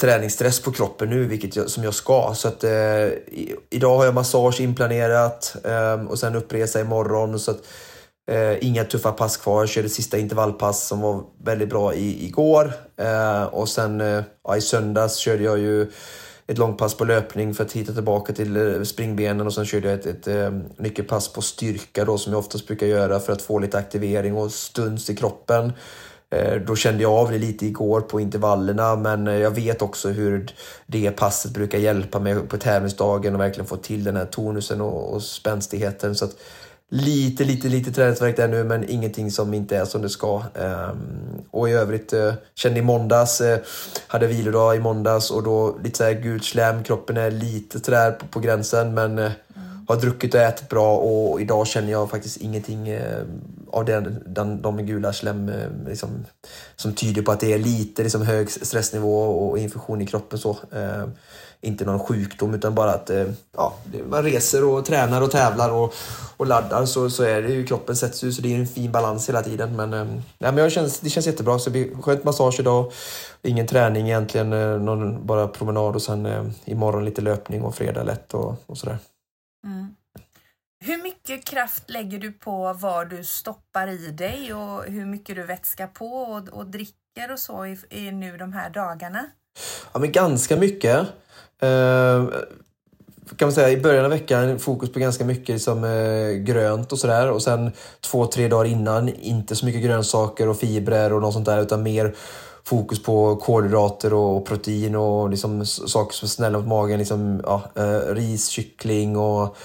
träningsstress 0.00 0.62
på 0.62 0.72
kroppen 0.72 1.10
nu, 1.10 1.24
vilket 1.24 1.56
jag, 1.56 1.70
som 1.70 1.84
jag 1.84 1.94
ska. 1.94 2.32
Så 2.34 2.48
att, 2.48 2.64
eh, 2.64 2.70
i, 2.72 3.56
idag 3.70 3.96
har 3.96 4.04
jag 4.04 4.14
massage 4.14 4.60
inplanerat 4.60 5.56
eh, 5.64 6.06
och 6.06 6.18
sen 6.18 6.36
uppresa 6.36 6.80
imorgon. 6.80 7.38
Så 7.38 7.50
att, 7.50 7.60
eh, 8.30 8.66
inga 8.66 8.84
tuffa 8.84 9.12
pass 9.12 9.36
kvar. 9.36 9.62
Jag 9.62 9.68
körde 9.68 9.88
sista 9.88 10.18
intervallpass 10.18 10.86
som 10.86 11.00
var 11.00 11.22
väldigt 11.44 11.68
bra 11.68 11.94
i, 11.94 12.26
igår. 12.26 12.72
Eh, 12.96 13.44
och 13.44 13.68
sen 13.68 14.00
eh, 14.00 14.22
ja, 14.44 14.56
i 14.56 14.60
söndags 14.60 15.16
körde 15.16 15.42
jag 15.42 15.58
ju 15.58 15.90
ett 16.50 16.58
långpass 16.58 16.94
på 16.94 17.04
löpning 17.04 17.54
för 17.54 17.64
att 17.64 17.72
hitta 17.72 17.92
tillbaka 17.92 18.32
till 18.32 18.56
eh, 18.56 18.82
springbenen 18.82 19.46
och 19.46 19.54
sen 19.54 19.64
körde 19.64 19.88
jag 19.88 19.98
ett, 19.98 20.06
ett, 20.06 20.26
eh, 20.26 20.46
ett 20.46 20.78
nyckelpass 20.78 21.32
på 21.32 21.42
styrka 21.42 22.04
då 22.04 22.18
som 22.18 22.32
jag 22.32 22.40
oftast 22.40 22.66
brukar 22.66 22.86
göra 22.86 23.20
för 23.20 23.32
att 23.32 23.42
få 23.42 23.58
lite 23.58 23.78
aktivering 23.78 24.36
och 24.36 24.52
stuns 24.52 25.10
i 25.10 25.16
kroppen. 25.16 25.72
Eh, 26.30 26.54
då 26.54 26.76
kände 26.76 27.02
jag 27.02 27.12
av 27.12 27.30
det 27.30 27.38
lite 27.38 27.66
igår 27.66 28.00
på 28.00 28.20
intervallerna 28.20 28.96
men 28.96 29.26
jag 29.26 29.50
vet 29.50 29.82
också 29.82 30.08
hur 30.08 30.54
det 30.86 31.10
passet 31.10 31.52
brukar 31.52 31.78
hjälpa 31.78 32.18
mig 32.18 32.34
på 32.34 32.56
tävlingsdagen 32.56 33.34
och 33.34 33.40
verkligen 33.40 33.66
få 33.66 33.76
till 33.76 34.04
den 34.04 34.16
här 34.16 34.26
tonusen 34.26 34.80
och, 34.80 35.14
och 35.14 35.22
spänstigheten. 35.22 36.14
Så 36.14 36.24
att 36.24 36.36
Lite, 36.92 37.44
lite, 37.44 37.68
lite 37.68 37.92
träningsvärk 37.92 38.36
där 38.36 38.48
nu 38.48 38.64
men 38.64 38.90
ingenting 38.90 39.30
som 39.30 39.54
inte 39.54 39.76
är 39.76 39.84
som 39.84 40.02
det 40.02 40.08
ska. 40.08 40.42
Um, 40.54 41.44
och 41.50 41.68
i 41.68 41.72
övrigt 41.72 42.12
uh, 42.12 42.32
kände 42.54 42.78
i 42.78 42.82
måndags, 42.82 43.40
uh, 43.40 43.56
hade 44.06 44.26
vilodag 44.26 44.76
i 44.76 44.80
måndags 44.80 45.30
och 45.30 45.42
då 45.42 45.78
lite 45.82 45.98
såhär 45.98 46.12
gult 46.12 46.44
slem, 46.44 46.84
kroppen 46.84 47.16
är 47.16 47.30
lite 47.30 47.80
sådär 47.80 48.10
på, 48.12 48.26
på 48.26 48.40
gränsen 48.40 48.94
men 48.94 49.18
uh, 49.18 49.24
mm. 49.24 49.86
har 49.88 49.96
druckit 49.96 50.34
och 50.34 50.40
ätit 50.40 50.68
bra 50.68 50.96
och 50.96 51.40
idag 51.40 51.66
känner 51.66 51.90
jag 51.90 52.10
faktiskt 52.10 52.36
ingenting 52.36 52.98
av 53.70 53.84
den, 53.84 54.22
den, 54.26 54.62
de 54.62 54.86
gula 54.86 55.12
slem 55.12 55.50
liksom, 55.86 56.08
som 56.76 56.92
tyder 56.92 57.22
på 57.22 57.32
att 57.32 57.40
det 57.40 57.52
är 57.52 57.58
lite 57.58 58.02
liksom, 58.02 58.22
hög 58.22 58.50
stressnivå 58.50 59.22
och 59.22 59.58
infektion 59.58 60.02
i 60.02 60.06
kroppen. 60.06 60.38
så. 60.38 60.56
inte 61.60 61.84
någon 61.84 61.98
sjukdom 61.98 62.54
utan 62.54 62.74
bara 62.74 62.90
att 62.90 63.10
eh, 63.10 63.26
ja, 63.56 63.74
man 64.10 64.22
reser 64.22 64.64
och 64.64 64.84
tränar 64.84 65.22
och 65.22 65.30
tävlar 65.30 65.70
och, 65.70 65.94
och 66.40 66.46
laddar 66.46 66.86
så, 66.86 67.10
så 67.10 67.22
är 67.22 67.42
det 67.42 67.48
ju 67.48 67.66
kroppen 67.66 67.96
sätts 67.96 68.24
ju 68.24 68.32
så 68.32 68.42
det 68.42 68.54
är 68.54 68.58
en 68.58 68.66
fin 68.66 68.92
balans 68.92 69.28
hela 69.28 69.42
tiden. 69.42 69.76
Men, 69.76 69.92
eh, 69.92 70.22
ja, 70.38 70.52
men 70.52 70.56
jag 70.56 70.72
känns, 70.72 71.00
det 71.00 71.10
känns 71.10 71.26
jättebra. 71.26 71.58
Så 71.58 71.70
det 71.70 71.72
blir 71.72 72.02
skönt 72.02 72.24
massage 72.24 72.60
idag. 72.60 72.92
Ingen 73.42 73.66
träning 73.66 74.06
egentligen, 74.06 74.52
eh, 74.52 74.78
någon, 74.78 75.26
bara 75.26 75.48
promenad 75.48 75.94
och 75.94 76.02
sen 76.02 76.26
eh, 76.26 76.46
imorgon 76.64 77.04
lite 77.04 77.20
löpning 77.20 77.62
och 77.62 77.74
fredag 77.74 78.02
lätt 78.02 78.34
och, 78.34 78.56
och 78.66 78.78
sådär. 78.78 78.98
Mm. 79.66 79.94
Hur 80.84 81.02
mycket 81.02 81.44
kraft 81.44 81.90
lägger 81.90 82.18
du 82.18 82.32
på 82.32 82.72
vad 82.72 83.10
du 83.10 83.24
stoppar 83.24 83.88
i 83.88 84.10
dig 84.10 84.54
och 84.54 84.84
hur 84.84 85.06
mycket 85.06 85.36
du 85.36 85.42
vätskar 85.42 85.86
på 85.86 86.06
och, 86.06 86.48
och 86.48 86.66
dricker 86.66 87.32
och 87.32 87.38
så 87.38 87.66
i, 87.66 87.78
i 87.90 88.10
nu 88.12 88.36
de 88.36 88.52
här 88.52 88.70
dagarna? 88.70 89.26
Ja, 89.92 89.98
men 89.98 90.12
ganska 90.12 90.56
mycket. 90.56 91.06
Eh, 91.62 92.26
kan 93.36 93.46
man 93.46 93.52
säga 93.52 93.70
i 93.70 93.76
början 93.76 94.04
av 94.04 94.10
veckan 94.10 94.58
fokus 94.58 94.92
på 94.92 94.98
ganska 94.98 95.24
mycket 95.24 95.48
liksom, 95.48 95.84
eh, 95.84 96.30
grönt 96.30 96.92
och 96.92 96.98
sådär 96.98 97.30
och 97.30 97.42
sen 97.42 97.72
två, 98.00 98.26
tre 98.26 98.48
dagar 98.48 98.64
innan 98.64 99.08
inte 99.08 99.56
så 99.56 99.66
mycket 99.66 99.82
grönsaker 99.82 100.48
och 100.48 100.58
fibrer 100.58 101.12
och 101.12 101.20
något 101.20 101.34
sånt 101.34 101.46
där 101.46 101.62
utan 101.62 101.82
mer 101.82 102.14
fokus 102.64 103.02
på 103.02 103.36
kolhydrater 103.36 104.14
och 104.14 104.46
protein 104.46 104.96
och 104.96 105.30
liksom 105.30 105.66
saker 105.66 106.14
som 106.14 106.26
är 106.26 106.28
snälla 106.28 106.58
mot 106.58 106.66
magen. 106.66 106.98
Liksom, 106.98 107.40
ja, 107.44 107.62
eh, 107.74 108.14
ris, 108.14 108.48
kyckling 108.48 109.16
och 109.16 109.56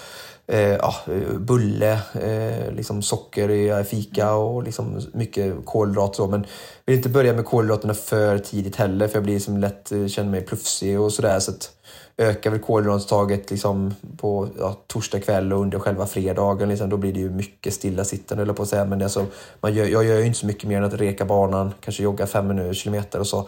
eh, 0.47 0.59
ja, 0.59 0.95
bulle, 1.39 1.99
eh, 2.13 2.73
liksom 2.73 3.01
socker 3.01 3.49
i 3.51 3.83
fika 3.83 4.33
och 4.33 4.63
liksom 4.63 5.01
mycket 5.13 5.65
kolhydrater. 5.65 6.15
Så. 6.15 6.27
Men 6.27 6.45
vill 6.85 6.95
inte 6.95 7.09
börja 7.09 7.33
med 7.33 7.45
kolhydraterna 7.45 7.93
för 7.93 8.37
tidigt 8.37 8.75
heller 8.75 9.07
för 9.07 9.15
jag 9.15 9.23
blir 9.23 9.33
liksom 9.33 9.57
lätt, 9.57 9.91
eh, 9.91 10.07
känner 10.07 10.31
mig 10.31 10.41
plufsig 10.41 10.99
och 10.99 11.13
sådär. 11.13 11.39
Så 11.39 11.51
att 11.51 11.71
ökar 12.17 12.51
väl 12.51 12.59
kolhydratstaget 12.59 13.51
liksom 13.51 13.95
på 14.17 14.49
ja, 14.59 14.75
torsdag 14.87 15.19
kväll 15.19 15.53
och 15.53 15.61
under 15.61 15.79
själva 15.79 16.07
fredagen. 16.07 16.69
Liksom, 16.69 16.89
då 16.89 16.97
blir 16.97 17.13
det 17.13 17.19
ju 17.19 17.29
mycket 17.29 17.73
stillasittande 17.73 18.43
höll 18.43 18.55
på 18.55 18.63
att 18.63 18.69
säga. 18.69 18.85
Men 18.85 18.99
det 18.99 19.05
är 19.05 19.09
så, 19.09 19.25
man 19.61 19.73
gör, 19.73 19.85
jag 19.85 20.05
gör 20.05 20.19
ju 20.19 20.25
inte 20.25 20.39
så 20.39 20.45
mycket 20.45 20.69
mer 20.69 20.77
än 20.77 20.83
att 20.83 20.93
reka 20.93 21.25
banan, 21.25 21.73
kanske 21.79 22.03
jogga 22.03 22.27
fem 22.27 22.47
minuter, 22.47 22.73
kilometer 22.73 23.19
och 23.19 23.27
så. 23.27 23.47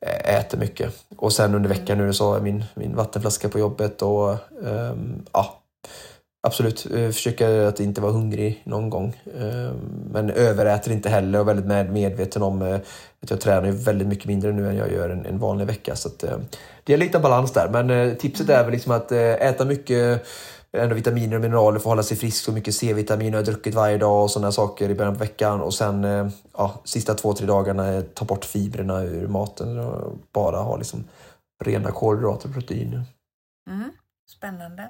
Eh, 0.00 0.34
äter 0.34 0.58
mycket. 0.58 0.94
Och 1.16 1.32
sen 1.32 1.54
under 1.54 1.68
veckan 1.68 1.98
nu 1.98 2.12
så 2.12 2.34
är 2.34 2.40
min, 2.40 2.64
min 2.74 2.96
vattenflaska 2.96 3.48
på 3.48 3.58
jobbet 3.58 4.02
och 4.02 4.36
um, 4.60 5.26
ja, 5.32 5.60
Absolut, 6.48 6.86
eh, 6.94 7.10
försöker 7.10 7.64
att 7.64 7.80
inte 7.80 8.00
vara 8.00 8.12
hungrig 8.12 8.62
någon 8.64 8.90
gång. 8.90 9.16
Eh, 9.38 9.72
men 10.10 10.30
överäter 10.30 10.92
inte 10.92 11.08
heller 11.08 11.40
och 11.40 11.48
väldigt 11.48 11.90
medveten 11.90 12.42
om 12.42 12.62
eh, 12.62 12.74
att 13.22 13.30
jag 13.30 13.40
tränar 13.40 13.70
väldigt 13.70 14.08
mycket 14.08 14.26
mindre 14.26 14.52
nu 14.52 14.68
än 14.68 14.76
jag 14.76 14.92
gör 14.92 15.10
en, 15.10 15.38
vanlig 15.38 15.66
vecka. 15.66 15.96
Så 15.96 16.08
att, 16.08 16.22
eh, 16.22 16.38
det 16.84 16.92
är 16.92 16.98
lite 16.98 17.18
balans 17.18 17.52
där. 17.52 17.68
Men 17.68 18.16
tipset 18.16 18.48
är 18.48 18.64
väl 18.64 18.72
liksom 18.72 18.92
att 18.92 19.12
äta 19.12 19.64
mycket 19.64 20.26
ändå 20.72 20.94
vitaminer 20.94 21.36
och 21.36 21.42
mineraler 21.42 21.78
för 21.78 21.88
att 21.88 21.92
hålla 21.92 22.02
sig 22.02 22.16
frisk. 22.16 22.48
och 22.48 22.54
mycket 22.54 22.74
C-vitamin 22.74 23.32
har 23.32 23.38
jag 23.38 23.46
druckit 23.46 23.74
varje 23.74 23.98
dag 23.98 24.22
och 24.22 24.30
sådana 24.30 24.52
saker 24.52 24.90
i 24.90 24.94
början 24.94 25.14
på 25.14 25.20
veckan. 25.20 25.60
Och 25.60 25.74
sen 25.74 26.04
ja, 26.56 26.80
sista 26.84 27.14
två, 27.14 27.32
tre 27.32 27.46
dagarna 27.46 28.02
ta 28.14 28.24
bort 28.24 28.44
fibrerna 28.44 29.02
ur 29.02 29.28
maten 29.28 29.78
och 29.78 30.18
bara 30.32 30.56
ha 30.56 30.76
liksom 30.76 31.04
rena 31.64 31.90
kolhydrater 31.90 32.48
och 32.48 32.54
protein. 32.54 33.02
Mm, 33.70 33.90
spännande. 34.26 34.88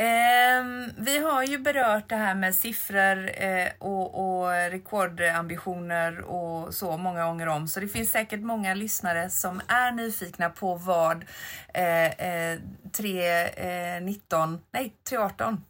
Eh, 0.00 0.64
vi 0.96 1.18
har 1.18 1.42
ju 1.42 1.58
berört 1.58 2.08
det 2.08 2.16
här 2.16 2.34
med 2.34 2.54
siffror 2.54 3.30
eh, 3.34 3.68
och, 3.78 4.40
och, 4.40 4.50
rekordambitioner 4.50 6.20
och 6.20 6.74
så 6.74 6.96
många 6.96 7.24
gånger 7.24 7.46
om. 7.46 7.68
Så 7.68 7.80
det 7.80 7.88
finns 7.88 8.10
säkert 8.10 8.40
många 8.40 8.74
lyssnare 8.74 9.30
som 9.30 9.60
är 9.68 9.92
nyfikna 9.92 10.50
på 10.50 10.74
vad 10.74 11.24
eh, 11.74 12.58
319, 12.92 14.52
eh, 14.54 14.58
nej 14.72 14.92
318 15.08 15.64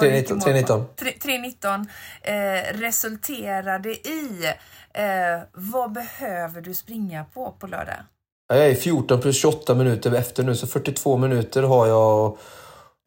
319. 0.00 0.86
319 0.96 1.86
eh, 2.22 2.34
resulterade 2.78 3.90
i. 3.90 4.52
Eh, 4.94 5.40
vad 5.52 5.92
behöver 5.92 6.60
du 6.60 6.74
springa 6.74 7.24
på 7.24 7.52
på 7.58 7.66
lördag? 7.66 7.96
Jag 8.48 8.66
är 8.66 8.74
14 8.74 9.20
plus 9.20 9.40
28 9.40 9.74
minuter 9.74 10.14
efter 10.14 10.42
nu, 10.42 10.54
så 10.54 10.66
42 10.66 11.16
minuter 11.16 11.62
har 11.62 11.86
jag 11.86 12.38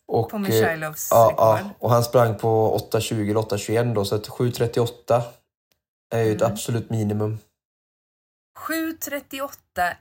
och, 0.07 0.29
på 0.29 0.37
Mikhailovs 0.37 1.07
ja, 1.11 1.27
rekord. 1.31 1.45
Ja, 1.45 1.69
och 1.79 1.91
han 1.91 2.03
sprang 2.03 2.37
på 2.37 2.79
8.20 2.91 3.21
eller 3.21 3.41
8.21 3.41 3.93
då, 3.93 4.05
så 4.05 4.17
7.38 4.17 5.21
är 6.15 6.21
ju 6.21 6.31
ett 6.35 6.41
mm. 6.41 6.53
absolut 6.53 6.89
minimum. 6.89 7.39
7.38 8.59 9.49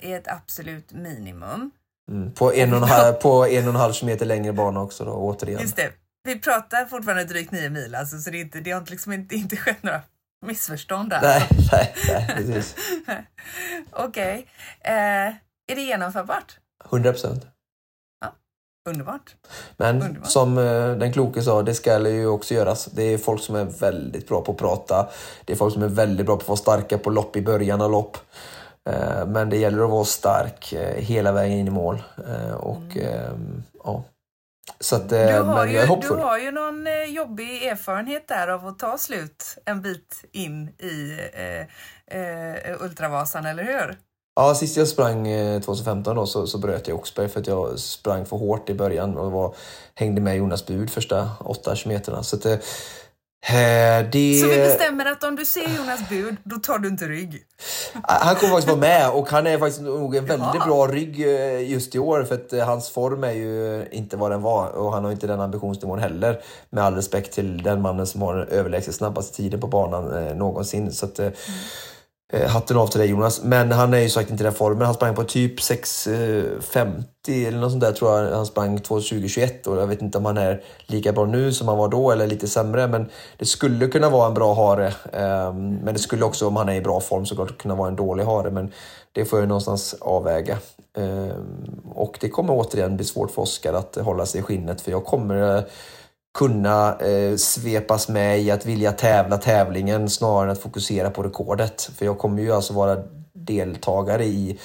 är 0.01 0.19
ett 0.19 0.29
absolut 0.29 0.93
minimum. 0.93 1.71
Mm, 2.11 2.33
på, 2.33 2.55
en 2.55 2.73
och 2.73 2.79
en 2.79 2.89
halv, 2.89 3.13
på 3.13 3.47
en 3.47 3.65
och 3.65 3.75
en 3.75 3.81
halv 3.81 3.93
kilometer 3.93 4.27
längre 4.27 4.53
bana 4.53 4.81
också 4.81 5.05
då, 5.05 5.13
återigen. 5.13 5.61
Just 5.61 5.77
det. 5.77 5.93
Vi 6.25 6.39
pratar 6.39 6.87
fortfarande 6.87 7.25
drygt 7.25 7.53
9 7.53 7.71
mil, 7.71 7.95
alltså, 7.95 8.19
så 8.19 8.31
det, 8.31 8.39
är 8.39 8.41
inte, 8.41 8.61
det 8.61 8.71
har 8.71 8.85
liksom 8.91 9.13
inte, 9.13 9.35
inte 9.35 9.57
skett 9.57 9.83
några 9.83 10.01
missförstånd 10.47 11.11
där. 11.11 11.21
Nej, 11.23 11.49
nej, 11.73 11.95
nej 12.09 12.35
precis. 12.37 12.77
Okej. 13.91 14.49
Okay. 14.81 14.95
Eh, 14.95 15.35
är 15.67 15.75
det 15.75 15.83
genomförbart? 15.83 16.59
100 16.91 17.13
procent. 17.13 17.47
Underbart. 18.89 19.35
Men 19.77 20.03
Underbart. 20.03 20.31
som 20.31 20.59
eh, 20.59 20.91
den 20.91 21.13
kloke 21.13 21.43
sa, 21.43 21.63
det 21.63 21.75
ska 21.75 22.09
ju 22.09 22.27
också 22.27 22.55
göras. 22.55 22.85
Det 22.85 23.03
är 23.03 23.19
folk 23.19 23.43
som 23.43 23.55
är 23.55 23.65
väldigt 23.65 24.29
bra 24.29 24.41
på 24.41 24.53
att 24.53 24.59
prata. 24.59 25.09
Det 25.45 25.53
är 25.53 25.57
folk 25.57 25.75
som 25.75 25.83
är 25.83 25.89
väldigt 25.89 26.27
bra 26.27 26.37
på 26.37 26.43
att 26.43 26.49
vara 26.49 26.57
starka 26.57 26.99
på 26.99 27.11
lopp 27.11 27.37
i 27.37 27.43
början 27.43 27.81
av 27.81 27.91
lopp. 27.91 28.17
Eh, 28.89 29.27
men 29.27 29.51
det 29.51 29.57
gäller 29.57 29.85
att 29.85 29.91
vara 29.91 30.05
stark 30.05 30.73
eh, 30.73 30.95
hela 30.97 31.33
vägen 31.33 31.59
in 31.59 31.69
i 31.69 31.71
mål. 31.71 32.03
Och 32.57 32.97
mm. 32.97 33.63
ja. 33.85 34.05
Så 34.81 34.97
att, 34.97 35.09
du, 35.09 35.17
har 35.17 35.67
ju, 35.67 35.87
du 36.01 36.09
har 36.09 36.39
ju 36.39 36.51
någon 36.51 36.87
jobbig 37.09 37.67
erfarenhet 37.67 38.29
där 38.29 38.49
av 38.49 38.67
att 38.67 38.79
ta 38.79 38.99
slut 38.99 39.59
en 39.65 39.83
bit 39.83 40.25
in 40.33 40.69
i 40.69 41.19
eh, 41.33 42.21
eh, 42.21 42.83
Ultravasan, 42.83 43.47
eller 43.47 43.65
hur? 43.65 43.97
Ja, 44.37 44.55
sist 44.55 44.77
jag 44.77 44.89
sprang 44.89 45.25
2015 45.61 46.13
eh, 46.13 46.21
då, 46.21 46.27
så, 46.27 46.47
så 46.47 46.59
bröt 46.59 46.89
jag 46.89 46.99
Oxberg 46.99 47.29
för 47.29 47.41
att 47.41 47.47
jag 47.47 47.79
sprang 47.79 48.27
för 48.27 48.37
hårt 48.37 48.71
i 48.71 48.75
början 48.75 49.17
och 49.17 49.33
var, 49.33 49.55
hängde 49.95 50.21
med 50.21 50.37
Jonas 50.37 50.67
Bud 50.67 50.91
första 50.91 51.31
åtta 51.41 51.77
kilometerna. 51.77 52.23
Så, 52.23 52.37
att, 52.37 52.47
eh, 52.47 52.57
det... 54.13 54.41
så 54.41 54.49
vi 54.49 54.57
bestämmer 54.57 55.07
att 55.07 55.25
om 55.25 55.37
du 55.37 55.45
ser 55.45 55.77
Jonas 55.77 56.09
Bud, 56.09 56.37
då 56.45 56.57
tar 56.57 56.79
du 56.79 56.89
inte 56.89 57.05
rygg? 57.05 57.43
Han 58.03 58.37
kommer 58.37 58.53
faktiskt 58.53 58.69
vara 58.69 58.81
med 58.81 59.11
och 59.11 59.31
han 59.31 59.47
är 59.47 59.59
faktiskt 59.59 59.83
nog 59.83 60.17
en 60.17 60.27
väldigt 60.27 60.55
Jaha. 60.55 60.67
bra 60.67 60.87
rygg 60.87 61.21
eh, 61.21 61.71
just 61.71 61.95
i 61.95 61.99
år 61.99 62.25
för 62.25 62.35
att 62.35 62.67
hans 62.67 62.91
form 62.91 63.25
är 63.25 63.33
ju 63.33 63.87
inte 63.93 64.17
vad 64.17 64.31
den 64.31 64.43
var 64.43 64.69
och 64.69 64.93
han 64.93 65.05
har 65.05 65.13
inte 65.13 65.27
den 65.27 65.41
ambitionsnivån 65.41 65.99
heller. 65.99 66.41
Med 66.71 66.85
all 66.85 66.95
respekt 66.95 67.33
till 67.33 67.63
den 67.63 67.83
mannen 67.83 68.07
som 68.07 68.23
har 68.23 68.37
den 68.37 68.49
överlägset 68.49 68.95
snabbaste 68.95 69.37
tiden 69.37 69.61
på 69.61 69.67
banan 69.67 70.27
eh, 70.27 70.35
någonsin. 70.35 70.93
Så 70.93 71.07
att, 71.07 71.19
mm. 71.19 71.33
Eh, 72.33 72.49
hatten 72.49 72.77
av 72.77 72.87
till 72.87 73.01
dig 73.01 73.11
Jonas. 73.11 73.43
Men 73.43 73.73
han 73.73 73.95
är 73.95 73.99
ju 73.99 74.09
sagt 74.09 74.31
inte 74.31 74.43
i 74.43 74.45
den 74.45 74.55
formen. 74.55 74.87
Han 74.87 74.95
sprang 74.95 75.15
på 75.15 75.25
typ 75.25 75.61
6.50 75.61 77.05
eh, 77.29 77.49
eller 77.49 77.59
något 77.59 77.71
sånt 77.71 77.83
där 77.83 77.93
tror 77.93 78.21
jag 78.21 78.37
han 78.37 78.47
sprang 78.47 78.79
2021 78.79 79.67
och 79.67 79.77
jag 79.77 79.87
vet 79.87 80.03
inte 80.03 80.19
om 80.19 80.25
han 80.25 80.37
är 80.37 80.63
lika 80.87 81.13
bra 81.13 81.25
nu 81.25 81.53
som 81.53 81.69
han 81.69 81.79
var 81.79 81.89
då 81.89 82.11
eller 82.11 82.27
lite 82.27 82.49
sämre. 82.49 82.89
Men 82.89 83.11
det 83.39 83.47
skulle 83.47 83.87
kunna 83.87 84.11
vara 84.11 84.29
en 84.29 84.35
bra 84.35 84.55
hare. 84.55 84.95
Ehm, 85.13 85.75
men 85.75 85.95
det 85.95 86.01
skulle 86.01 86.25
också 86.25 86.47
om 86.47 86.57
han 86.57 86.69
är 86.69 86.75
i 86.75 86.81
bra 86.81 87.01
form 87.01 87.27
såklart 87.27 87.59
kunna 87.59 87.75
vara 87.75 87.89
en 87.89 87.97
dålig 87.97 88.25
hare. 88.25 88.51
Men 88.51 88.73
det 89.13 89.25
får 89.25 89.39
jag 89.39 89.49
någonstans 89.49 89.95
avväga. 90.01 90.59
Ehm, 90.97 91.81
och 91.95 92.19
det 92.21 92.29
kommer 92.29 92.55
återigen 92.55 92.97
bli 92.97 93.05
svårt 93.05 93.31
för 93.31 93.43
Oskar 93.43 93.73
att 93.73 93.97
hålla 93.97 94.27
sig 94.27 94.41
i 94.41 94.43
skinnet 94.43 94.81
för 94.81 94.91
jag 94.91 95.05
kommer 95.05 95.57
eh, 95.57 95.65
kunna 96.35 96.99
eh, 96.99 97.37
svepas 97.37 98.09
med 98.09 98.41
i 98.41 98.51
att 98.51 98.67
vilja 98.67 98.93
tävla 98.93 99.39
tävlingen 99.39 100.11
snarare 100.11 100.45
än 100.45 100.51
att 100.51 100.63
fokusera 100.63 101.11
på 101.11 101.23
rekordet. 101.23 101.91
För 101.97 102.05
jag 102.05 102.19
kommer 102.19 102.43
ju 102.43 102.53
alltså 102.53 102.73
vara 102.73 103.03
deltagare 103.33 104.25
i 104.25 104.59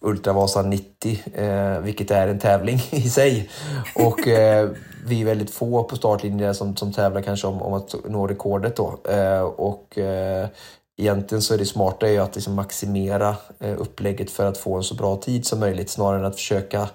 Ultravasan 0.00 0.70
90, 0.70 1.22
eh, 1.34 1.78
vilket 1.78 2.10
är 2.10 2.28
en 2.28 2.38
tävling 2.38 2.82
i 2.90 3.10
sig. 3.10 3.50
Och 3.94 4.28
eh, 4.28 4.70
vi 5.06 5.20
är 5.20 5.24
väldigt 5.24 5.50
få 5.50 5.84
på 5.84 5.96
startlinjen 5.96 6.54
som, 6.54 6.76
som 6.76 6.92
tävlar 6.92 7.22
kanske 7.22 7.46
om, 7.46 7.62
om 7.62 7.72
att 7.72 7.94
nå 8.04 8.26
rekordet 8.26 8.76
då. 8.76 8.98
Eh, 9.10 9.42
och 9.42 9.98
eh, 9.98 10.48
egentligen 10.96 11.42
så 11.42 11.54
är 11.54 11.58
det 11.58 11.66
smarta 11.66 12.08
ju 12.08 12.18
att 12.18 12.34
liksom 12.34 12.54
maximera 12.54 13.36
eh, 13.60 13.80
upplägget 13.80 14.30
för 14.30 14.46
att 14.46 14.58
få 14.58 14.76
en 14.76 14.82
så 14.82 14.94
bra 14.94 15.16
tid 15.16 15.46
som 15.46 15.60
möjligt 15.60 15.90
snarare 15.90 16.18
än 16.18 16.24
att 16.24 16.36
försöka 16.36 16.88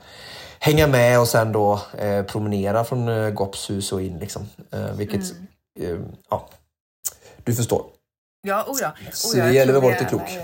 hänga 0.59 0.87
med 0.87 1.19
och 1.19 1.27
sen 1.27 1.51
då 1.51 1.81
eh, 1.97 2.23
promenera 2.23 2.83
från 2.83 3.07
eh, 3.09 3.29
Gopshus 3.29 3.91
och 3.91 4.01
in. 4.01 4.19
Liksom. 4.19 4.49
Eh, 4.71 4.91
vilket, 4.91 5.21
mm. 5.31 6.03
eh, 6.03 6.07
ja, 6.29 6.49
du 7.43 7.55
förstår. 7.55 7.85
Ja, 8.41 8.65
oh 8.67 8.77
ja. 8.81 8.87
Oh 8.87 9.11
så 9.11 9.37
det 9.37 9.53
gäller 9.53 9.73
att 9.73 9.83
vara 9.83 9.93
lite 9.93 10.05
klok. 10.05 10.37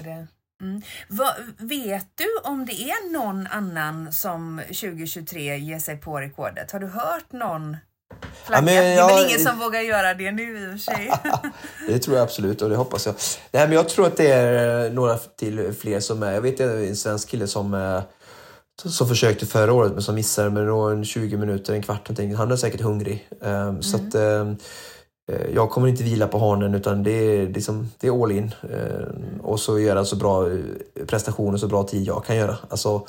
Mm. 0.61 0.81
Va, 1.07 1.33
vet 1.57 2.07
du 2.15 2.49
om 2.49 2.65
det 2.65 2.73
är 2.73 3.11
någon 3.11 3.47
annan 3.47 4.13
som 4.13 4.61
2023 4.67 5.57
ger 5.57 5.79
sig 5.79 5.97
på 5.97 6.19
rekordet? 6.19 6.71
Har 6.71 6.79
du 6.79 6.87
hört 6.87 7.31
någon 7.31 7.77
flagga? 8.43 8.59
Ja, 8.59 8.61
men, 8.61 8.75
det 8.75 9.01
är 9.01 9.15
väl 9.15 9.25
ingen 9.27 9.39
som 9.39 9.59
vågar 9.59 9.81
göra 9.81 10.13
det 10.13 10.31
nu 10.31 10.59
i 10.59 10.67
och 10.67 10.71
för 10.71 10.77
sig? 10.77 11.11
det 11.87 11.99
tror 11.99 12.17
jag 12.17 12.23
absolut 12.23 12.61
och 12.61 12.69
det 12.69 12.75
hoppas 12.75 13.05
jag. 13.05 13.15
Nej, 13.51 13.67
men 13.67 13.75
jag 13.75 13.89
tror 13.89 14.07
att 14.07 14.17
det 14.17 14.31
är 14.31 14.89
några 14.89 15.17
till 15.17 15.73
fler 15.73 15.99
som 15.99 16.23
är. 16.23 16.31
Jag 16.31 16.41
vet 16.41 16.59
en 16.59 16.95
svensk 16.95 17.29
kille 17.29 17.47
som 17.47 17.73
som 18.81 19.07
försökte 19.07 19.45
förra 19.45 19.73
året 19.73 19.93
men 19.93 20.01
som 20.01 20.15
missade 20.15 20.49
med 20.49 20.67
en 20.67 21.05
20 21.05 21.37
minuter, 21.37 21.73
en 21.73 21.81
kvart 21.83 22.09
någonting. 22.09 22.35
Han 22.35 22.51
är 22.51 22.55
säkert 22.55 22.81
hungrig. 22.81 23.29
Mm. 23.41 23.81
Så 23.81 23.97
att, 23.97 24.15
ehm, 24.15 24.57
eh, 25.31 25.53
jag 25.53 25.69
kommer 25.69 25.87
inte 25.87 26.03
vila 26.03 26.27
på 26.27 26.39
hanen 26.39 26.75
utan 26.75 27.03
det 27.03 27.11
är, 27.11 27.47
liksom, 27.47 27.91
det 27.99 28.07
är 28.07 28.23
all 28.23 28.31
in. 28.31 28.51
Eh, 28.69 29.41
och 29.41 29.59
så 29.59 29.79
göra 29.79 30.05
så 30.05 30.15
bra 30.15 30.49
prestationer, 31.07 31.57
så 31.57 31.67
bra 31.67 31.83
tid 31.83 32.07
jag 32.07 32.25
kan 32.25 32.35
göra. 32.35 32.57
Alltså, 32.69 33.07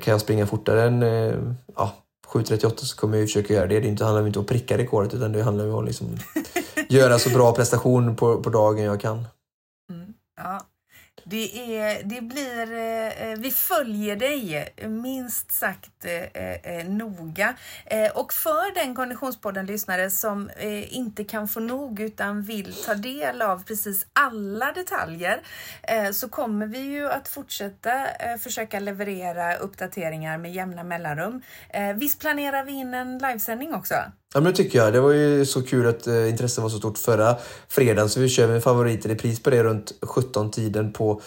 kan 0.00 0.12
jag 0.12 0.20
springa 0.20 0.46
fortare 0.46 0.82
än 0.82 1.02
ja, 1.76 1.92
7.38 2.32 2.76
så 2.76 2.96
kommer 2.96 3.18
jag 3.18 3.28
försöka 3.28 3.54
göra 3.54 3.66
det. 3.66 3.80
Det 3.80 4.04
handlar 4.04 4.26
inte 4.26 4.38
om 4.38 4.44
att 4.44 4.48
pricka 4.48 4.78
rekordet 4.78 5.14
utan 5.14 5.32
det 5.32 5.42
handlar 5.42 5.68
om 5.68 5.78
att 5.78 5.84
liksom 5.84 6.06
göra 6.88 7.18
så 7.18 7.30
bra 7.30 7.52
prestation 7.52 8.16
på, 8.16 8.42
på 8.42 8.50
dagen 8.50 8.84
jag 8.84 9.00
kan. 9.00 9.26
Mm. 9.90 10.14
Ja, 10.36 10.60
det, 11.24 11.76
är, 11.78 12.02
det 12.04 12.20
blir, 12.20 12.72
eh, 12.72 13.22
eh 13.22 13.38
vi 13.38 13.50
följer 13.50 14.16
dig 14.16 14.72
eh, 14.76 14.88
minst 14.88 15.52
sagt 15.52 16.04
eh, 16.04 16.52
eh, 16.52 16.88
noga. 16.88 17.54
Eh, 17.84 18.10
och 18.10 18.32
för 18.32 18.74
den 18.74 18.94
Konditionspodden-lyssnare 18.94 20.10
som 20.10 20.50
inte 20.88 21.24
kan 21.24 21.48
få 21.48 21.60
nog 21.60 22.00
utan 22.00 22.42
vill 22.42 22.74
ta 22.74 22.94
del 22.94 23.42
av 23.42 23.64
precis 23.64 24.06
alla 24.12 24.72
detaljer 24.72 25.40
så 26.12 26.28
kommer 26.28 26.66
vi 26.66 26.78
ju 26.78 27.10
att 27.10 27.28
fortsätta 27.28 28.06
försöka 28.40 28.80
leverera 28.80 29.56
uppdateringar 29.56 30.38
med 30.38 30.52
jämna 30.52 30.84
mellanrum. 30.84 31.42
visst 31.94 32.20
planerar 32.20 32.64
vi 32.64 32.72
in 32.72 32.94
en 32.94 33.18
livesändning 33.18 33.74
också? 33.74 33.94
Ja 34.34 34.40
men 34.40 34.52
det 34.52 34.56
tycker 34.56 34.78
jag. 34.78 34.92
Det 34.92 35.00
var 35.00 35.12
ju 35.12 35.46
så 35.46 35.62
kul 35.62 35.86
att 35.86 36.06
eh, 36.06 36.30
intresset 36.30 36.62
var 36.62 36.70
så 36.70 36.78
stort 36.78 36.98
förra 36.98 37.36
fredagen 37.68 38.08
så 38.08 38.20
vi 38.20 38.28
kör 38.28 38.48
med 38.48 38.62
favoriter 38.62 39.10
i 39.10 39.14
pris 39.14 39.42
på 39.42 39.50
det 39.50 39.64
runt 39.64 39.92
17-tiden 40.00 40.92
på 40.92 41.20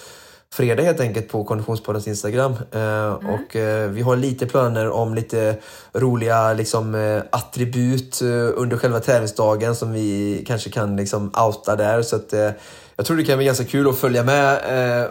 fredag 0.53 0.83
helt 0.83 0.99
enkelt 0.99 1.27
på 1.29 1.43
Konditionspoddens 1.43 2.07
Instagram. 2.07 2.51
Eh, 2.71 2.81
mm. 2.81 3.29
Och 3.29 3.55
eh, 3.55 3.89
vi 3.89 4.01
har 4.01 4.15
lite 4.15 4.45
planer 4.45 4.89
om 4.89 5.15
lite 5.15 5.57
roliga 5.93 6.53
liksom, 6.53 6.95
eh, 6.95 7.23
attribut 7.29 8.21
eh, 8.21 8.27
under 8.55 8.77
själva 8.77 8.99
tävlingsdagen 8.99 9.75
som 9.75 9.93
vi 9.93 10.43
kanske 10.47 10.69
kan 10.69 10.95
liksom 10.95 11.31
outa 11.45 11.75
där. 11.75 12.01
Så 12.01 12.15
att, 12.15 12.33
eh, 12.33 12.51
jag 12.95 13.05
tror 13.05 13.17
det 13.17 13.23
kan 13.23 13.37
bli 13.37 13.45
ganska 13.45 13.65
kul 13.65 13.89
att 13.89 13.97
följa 13.97 14.23
med 14.23 14.61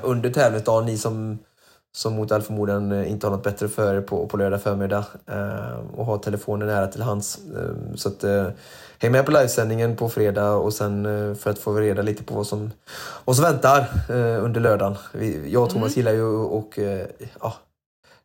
under 0.03 0.31
tävlingsdagen, 0.31 0.87
ni 0.87 0.99
som 0.99 1.39
som 1.97 2.15
mot 2.15 2.33
all 2.33 2.43
förmodan 2.43 2.93
eh, 2.93 3.11
inte 3.11 3.27
har 3.27 3.33
något 3.33 3.43
bättre 3.43 3.69
för 3.69 4.01
på, 4.01 4.27
på 4.27 4.37
lördag 4.37 4.63
förmiddag 4.63 5.05
eh, 5.27 5.79
och 5.97 6.07
har 6.07 6.19
telefonen 6.19 6.69
nära 6.69 6.87
till 6.87 7.03
hands. 7.03 7.39
Eh, 7.57 7.95
så 7.95 8.09
att, 8.09 8.25
häng 8.99 9.13
med 9.13 9.27
på 9.27 9.33
livesändningen 9.33 9.97
på 9.97 10.09
fredag 10.09 10.51
och 10.51 10.73
sen 10.73 11.05
för 11.37 11.51
att 11.51 11.59
få 11.59 11.75
reda 11.75 12.03
lite 12.03 12.25
på 12.25 12.35
vad 12.35 12.47
som, 12.47 12.71
vad 13.25 13.37
som 13.37 13.45
väntar 13.45 13.89
under 14.41 14.61
lördagen. 14.61 14.97
Jag 15.47 15.63
och 15.63 15.71
Thomas 15.71 15.97
mm. 15.97 15.97
gillar 15.97 16.13
ju 16.13 16.59
att 16.59 16.79
eh, 16.79 17.27
ja, 17.41 17.55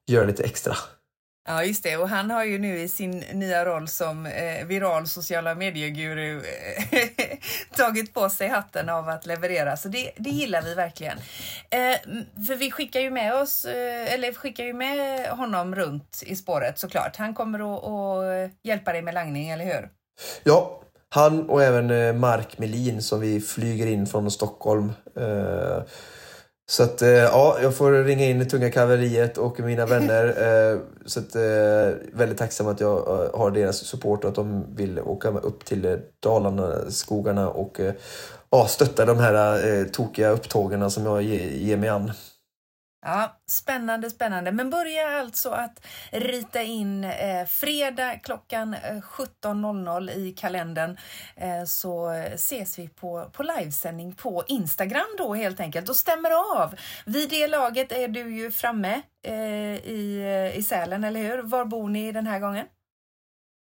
göra 0.07 0.25
lite 0.25 0.43
extra. 0.43 0.75
Ja, 1.47 1.63
just 1.63 1.83
det. 1.83 1.97
Och 1.97 2.09
han 2.09 2.31
har 2.31 2.43
ju 2.43 2.59
nu 2.59 2.79
i 2.79 2.87
sin 2.87 3.23
nya 3.33 3.65
roll 3.65 3.87
som 3.87 4.25
eh, 4.25 4.65
viral 4.65 5.07
sociala 5.07 5.55
medieguru 5.55 6.37
eh, 6.37 6.99
tagit 7.77 8.13
på 8.13 8.29
sig 8.29 8.47
hatten 8.47 8.89
av 8.89 9.09
att 9.09 9.25
leverera. 9.25 9.77
Så 9.77 9.87
det, 9.87 10.11
det 10.17 10.29
gillar 10.29 10.61
vi 10.61 10.75
verkligen. 10.75 11.17
Eh, 11.69 11.99
för 12.47 12.55
vi 12.55 12.71
skickar 12.71 12.99
ju 12.99 13.11
med 13.11 13.35
oss, 13.35 13.65
eh, 13.65 14.13
eller 14.13 14.33
skickar 14.33 14.63
ju 14.63 14.73
med 14.73 15.29
honom 15.29 15.75
runt 15.75 16.23
i 16.25 16.35
spåret 16.35 16.79
såklart. 16.79 17.15
Han 17.15 17.33
kommer 17.33 17.59
att, 17.59 17.83
att 17.83 18.51
hjälpa 18.63 18.93
dig 18.93 19.01
med 19.01 19.13
langning, 19.13 19.49
eller 19.49 19.65
hur? 19.65 19.89
Ja, 20.43 20.81
han 21.09 21.49
och 21.49 21.63
även 21.63 21.91
eh, 21.91 22.13
Mark 22.13 22.57
Melin 22.57 23.01
som 23.01 23.19
vi 23.19 23.41
flyger 23.41 23.87
in 23.87 24.07
från 24.07 24.31
Stockholm. 24.31 24.91
Eh, 25.15 25.83
Eh, 26.69 26.71
så 26.71 26.83
att 26.83 27.01
eh, 27.01 27.09
ja, 27.09 27.57
jag 27.61 27.75
får 27.75 27.91
ringa 27.91 28.25
in 28.25 28.49
tunga 28.49 28.71
kavalleriet 28.71 29.37
och 29.37 29.59
mina 29.59 29.85
vänner. 29.85 30.35
Eh, 30.39 30.79
så 31.05 31.19
att 31.19 31.35
eh, 31.35 31.97
väldigt 32.13 32.37
tacksam 32.37 32.67
att 32.67 32.79
jag 32.79 33.29
har 33.33 33.51
deras 33.51 33.77
support 33.77 34.23
och 34.23 34.29
att 34.29 34.35
de 34.35 34.75
vill 34.75 34.99
åka 34.99 35.29
upp 35.29 35.65
till 35.65 35.99
Dalarna, 36.19 36.89
skogarna 36.89 37.49
och 37.49 37.79
ja, 38.49 38.67
stötta 38.67 39.05
de 39.05 39.19
här 39.19 39.85
tokiga 39.85 40.29
upptågen 40.29 40.91
som 40.91 41.05
jag 41.05 41.23
ger 41.23 41.77
mig 41.77 41.89
an. 41.89 42.11
Ja, 43.01 43.39
spännande, 43.49 44.09
spännande. 44.09 44.51
Men 44.51 44.69
börja 44.69 45.19
alltså 45.19 45.49
att 45.49 45.85
rita 46.11 46.61
in 46.61 47.03
eh, 47.03 47.45
fredag 47.47 48.15
klockan 48.15 48.75
17.00 48.75 50.09
eh, 50.09 50.17
i 50.17 50.31
kalendern 50.31 50.97
eh, 51.35 51.63
så 51.65 52.09
ses 52.33 52.79
vi 52.79 52.87
på, 52.87 53.29
på 53.33 53.43
livesändning 53.43 54.15
på 54.15 54.43
Instagram 54.47 55.07
då 55.17 55.33
helt 55.33 55.59
enkelt 55.59 55.89
och 55.89 55.95
stämmer 55.95 56.31
av. 56.61 56.75
Vid 57.05 57.29
det 57.29 57.47
laget 57.47 57.91
är 57.91 58.07
du 58.07 58.37
ju 58.37 58.51
framme 58.51 59.01
eh, 59.25 59.75
i, 59.85 60.53
i 60.55 60.63
Sälen, 60.63 61.03
eller 61.03 61.19
hur? 61.21 61.41
Var 61.41 61.65
bor 61.65 61.89
ni 61.89 62.11
den 62.11 62.27
här 62.27 62.39
gången? 62.39 62.65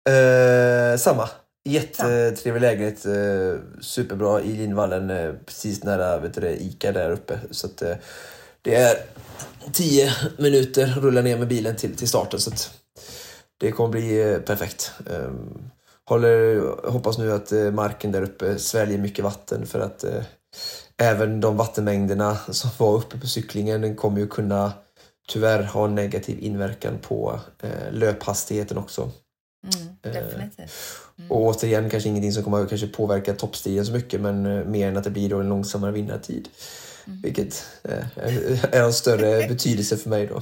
Eh, 0.10 0.98
samma. 0.98 1.30
Jättetrevlig 1.66 2.62
lägenhet, 2.62 3.06
eh, 3.06 3.82
superbra 3.82 4.42
i 4.42 4.58
Linvallen, 4.58 5.38
precis 5.46 5.84
nära 5.84 6.18
vet 6.18 6.34
du, 6.34 6.50
Ica 6.50 6.92
där 6.92 7.12
uppe. 7.12 7.40
Så 7.52 7.68
att, 7.68 7.84
det 8.62 8.76
är 8.76 8.98
tio 9.72 10.14
minuter 10.38 10.88
rulla 10.88 11.22
ner 11.22 11.38
med 11.38 11.48
bilen 11.48 11.76
till, 11.76 11.96
till 11.96 12.08
starten. 12.08 12.40
Så 12.40 12.52
det 13.60 13.72
kommer 13.72 13.90
bli 13.90 14.32
eh, 14.32 14.40
perfekt. 14.40 14.92
Ehm, 15.10 15.70
håller, 16.06 16.62
hoppas 16.92 17.18
nu 17.18 17.34
att 17.34 17.52
eh, 17.52 17.72
marken 17.72 18.12
där 18.12 18.22
uppe 18.22 18.60
sväljer 18.60 18.98
mycket 18.98 19.24
vatten 19.24 19.66
för 19.66 19.80
att 19.80 20.04
eh, 20.04 20.24
även 20.98 21.42
de 21.42 21.58
vattenmängderna 21.58 22.38
som 22.50 22.70
var 22.78 22.96
uppe 22.98 23.18
på 23.18 23.28
cyklingen 23.28 23.96
kommer 23.96 24.20
ju 24.20 24.28
kunna 24.28 24.74
tyvärr 25.28 25.64
ha 25.64 25.86
en 25.86 25.96
negativ 25.96 26.40
inverkan 26.40 26.98
på 27.02 27.40
löphastigheten 27.92 28.78
också. 28.78 29.02
Mm, 29.02 29.96
definitivt. 30.02 30.72
Mm. 31.18 31.32
Och 31.32 31.42
återigen 31.42 31.90
kanske 31.90 32.10
ingenting 32.10 32.32
som 32.32 32.44
kommer 32.44 32.62
att 32.62 32.70
kanske 32.70 32.88
påverka 32.88 33.34
toppstilen 33.34 33.86
så 33.86 33.92
mycket 33.92 34.22
men 34.22 34.72
mer 34.72 34.88
än 34.88 34.98
att 34.98 35.04
det 35.04 35.10
blir 35.10 35.30
då 35.30 35.40
en 35.40 35.50
långsammare 35.50 35.92
vinnartid. 35.92 36.48
Mm. 36.48 36.89
Vilket 37.24 37.66
är 38.72 38.84
en 38.84 38.94
större 38.94 39.48
betydelse 39.50 39.98
för 39.98 40.10
mig 40.10 40.28
då. 40.28 40.42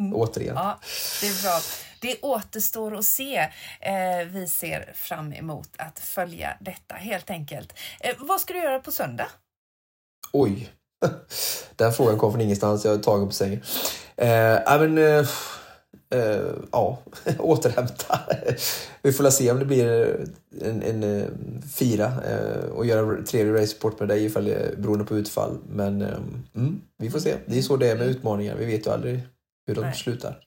Mm. 0.00 0.14
Återigen. 0.14 0.54
Ja, 0.56 0.80
det 1.20 1.26
är 1.26 1.42
bra. 1.42 1.60
Det 2.00 2.16
återstår 2.22 2.96
att 2.96 3.04
se. 3.04 3.36
Eh, 3.80 4.26
vi 4.26 4.48
ser 4.48 4.92
fram 4.94 5.32
emot 5.32 5.68
att 5.76 5.98
följa 5.98 6.56
detta 6.60 6.94
helt 6.94 7.30
enkelt. 7.30 7.72
Eh, 8.00 8.14
vad 8.18 8.40
ska 8.40 8.52
du 8.52 8.58
göra 8.58 8.80
på 8.80 8.92
söndag? 8.92 9.26
Oj, 10.32 10.72
den 11.76 11.92
frågan 11.92 12.18
kom 12.18 12.32
från 12.32 12.40
ingenstans. 12.40 12.84
Jag 12.84 12.94
är 12.94 12.98
tagen 12.98 13.26
på 13.26 13.34
sängen. 13.34 13.62
Eh, 14.16 14.78
men, 14.78 14.98
eh, 14.98 15.28
uh, 16.14 16.52
ja, 16.72 16.98
återhämta. 17.38 18.20
Vi 19.02 19.12
får 19.12 19.30
se 19.30 19.50
om 19.50 19.58
det 19.58 19.64
blir 19.64 20.16
en, 20.60 20.82
en, 20.82 21.02
eh, 21.02 21.26
fyra 21.78 22.06
uh, 22.06 22.70
och 22.70 22.86
göra 22.86 23.22
trevlig 23.22 23.60
raceport 23.60 24.00
med 24.00 24.08
dig 24.08 24.24
ifall 24.24 24.44
det, 24.44 24.78
beroende 24.78 25.04
på 25.04 25.16
utfall. 25.16 25.58
Men 25.68 26.02
um, 26.02 26.42
mm, 26.54 26.80
vi 26.98 27.10
får 27.10 27.18
se. 27.18 27.36
Det 27.46 27.58
är 27.58 27.62
så 27.62 27.76
det 27.76 27.90
är 27.90 27.96
med 27.96 28.06
utmaningar. 28.06 28.56
Vi 28.56 28.64
vet 28.64 28.86
ju 28.86 28.90
aldrig 28.90 29.20
hur 29.66 29.74
de 29.74 29.80
Nej. 29.80 29.94
slutar. 29.94 30.38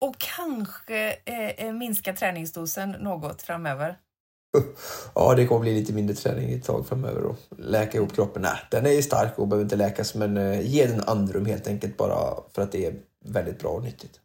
Och 0.00 0.18
kanske 0.18 1.16
eh, 1.24 1.72
minska 1.72 2.12
träningsdosen 2.12 2.90
något 2.90 3.42
framöver? 3.42 3.98
Ja, 5.14 5.34
det 5.34 5.46
kommer 5.46 5.60
bli 5.60 5.74
lite 5.74 5.92
mindre 5.92 6.16
träning 6.16 6.52
ett 6.52 6.64
tag 6.64 6.86
framöver 6.86 7.24
och 7.24 7.36
läka 7.58 7.98
ihop 7.98 8.14
kroppen. 8.14 8.42
Nej, 8.42 8.58
den 8.70 8.86
är 8.86 8.90
ju 8.90 9.02
stark 9.02 9.38
och 9.38 9.48
behöver 9.48 9.64
inte 9.64 9.76
läkas 9.76 10.14
men 10.14 10.36
eh, 10.36 10.60
ge 10.60 10.86
den 10.86 11.00
andrum 11.00 11.46
helt 11.46 11.66
enkelt 11.66 11.96
bara 11.96 12.42
för 12.54 12.62
att 12.62 12.72
det 12.72 12.86
är 12.86 12.94
väldigt 13.24 13.58
bra 13.58 13.70
och 13.70 13.82
nyttigt. 13.82 14.20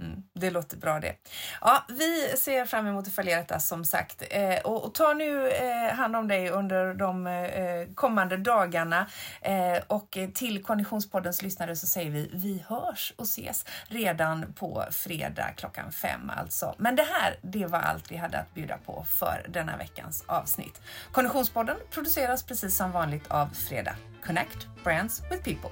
Mm, 0.00 0.22
det 0.34 0.50
låter 0.50 0.76
bra 0.76 1.00
det. 1.00 1.16
Ja, 1.60 1.84
vi 1.88 2.34
ser 2.36 2.64
fram 2.64 2.86
emot 2.86 3.06
att 3.06 3.12
följa 3.12 3.36
detta 3.36 3.60
som 3.60 3.84
sagt. 3.84 4.22
Eh, 4.30 4.58
och, 4.64 4.84
och, 4.84 4.94
ta 4.94 5.12
nu 5.12 5.50
eh, 5.50 5.94
hand 5.94 6.16
om 6.16 6.28
dig 6.28 6.50
under 6.50 6.94
de 6.94 7.26
eh, 7.26 7.94
kommande 7.94 8.36
dagarna. 8.36 9.06
Eh, 9.40 9.82
och 9.86 10.18
till 10.34 10.62
Konditionspoddens 10.62 11.42
lyssnare 11.42 11.76
så 11.76 11.86
säger 11.86 12.10
vi 12.10 12.30
vi 12.32 12.64
hörs 12.68 13.14
och 13.16 13.24
ses 13.24 13.66
redan 13.88 14.52
på 14.52 14.84
fredag 14.90 15.48
klockan 15.56 15.92
fem 15.92 16.32
alltså. 16.36 16.74
Men 16.78 16.96
det 16.96 17.06
här, 17.12 17.36
det 17.42 17.66
var 17.66 17.78
allt 17.78 18.12
vi 18.12 18.16
hade 18.16 18.38
att 18.38 18.54
bjuda 18.54 18.78
på 18.78 19.04
för 19.08 19.46
denna 19.48 19.76
veckans 19.76 20.24
avsnitt. 20.26 20.80
Konditionspodden 21.12 21.76
produceras 21.90 22.42
precis 22.42 22.76
som 22.76 22.92
vanligt 22.92 23.30
av 23.30 23.46
Fredag. 23.46 23.94
Connect 24.26 24.68
Brands 24.84 25.22
with 25.30 25.44
People. 25.44 25.70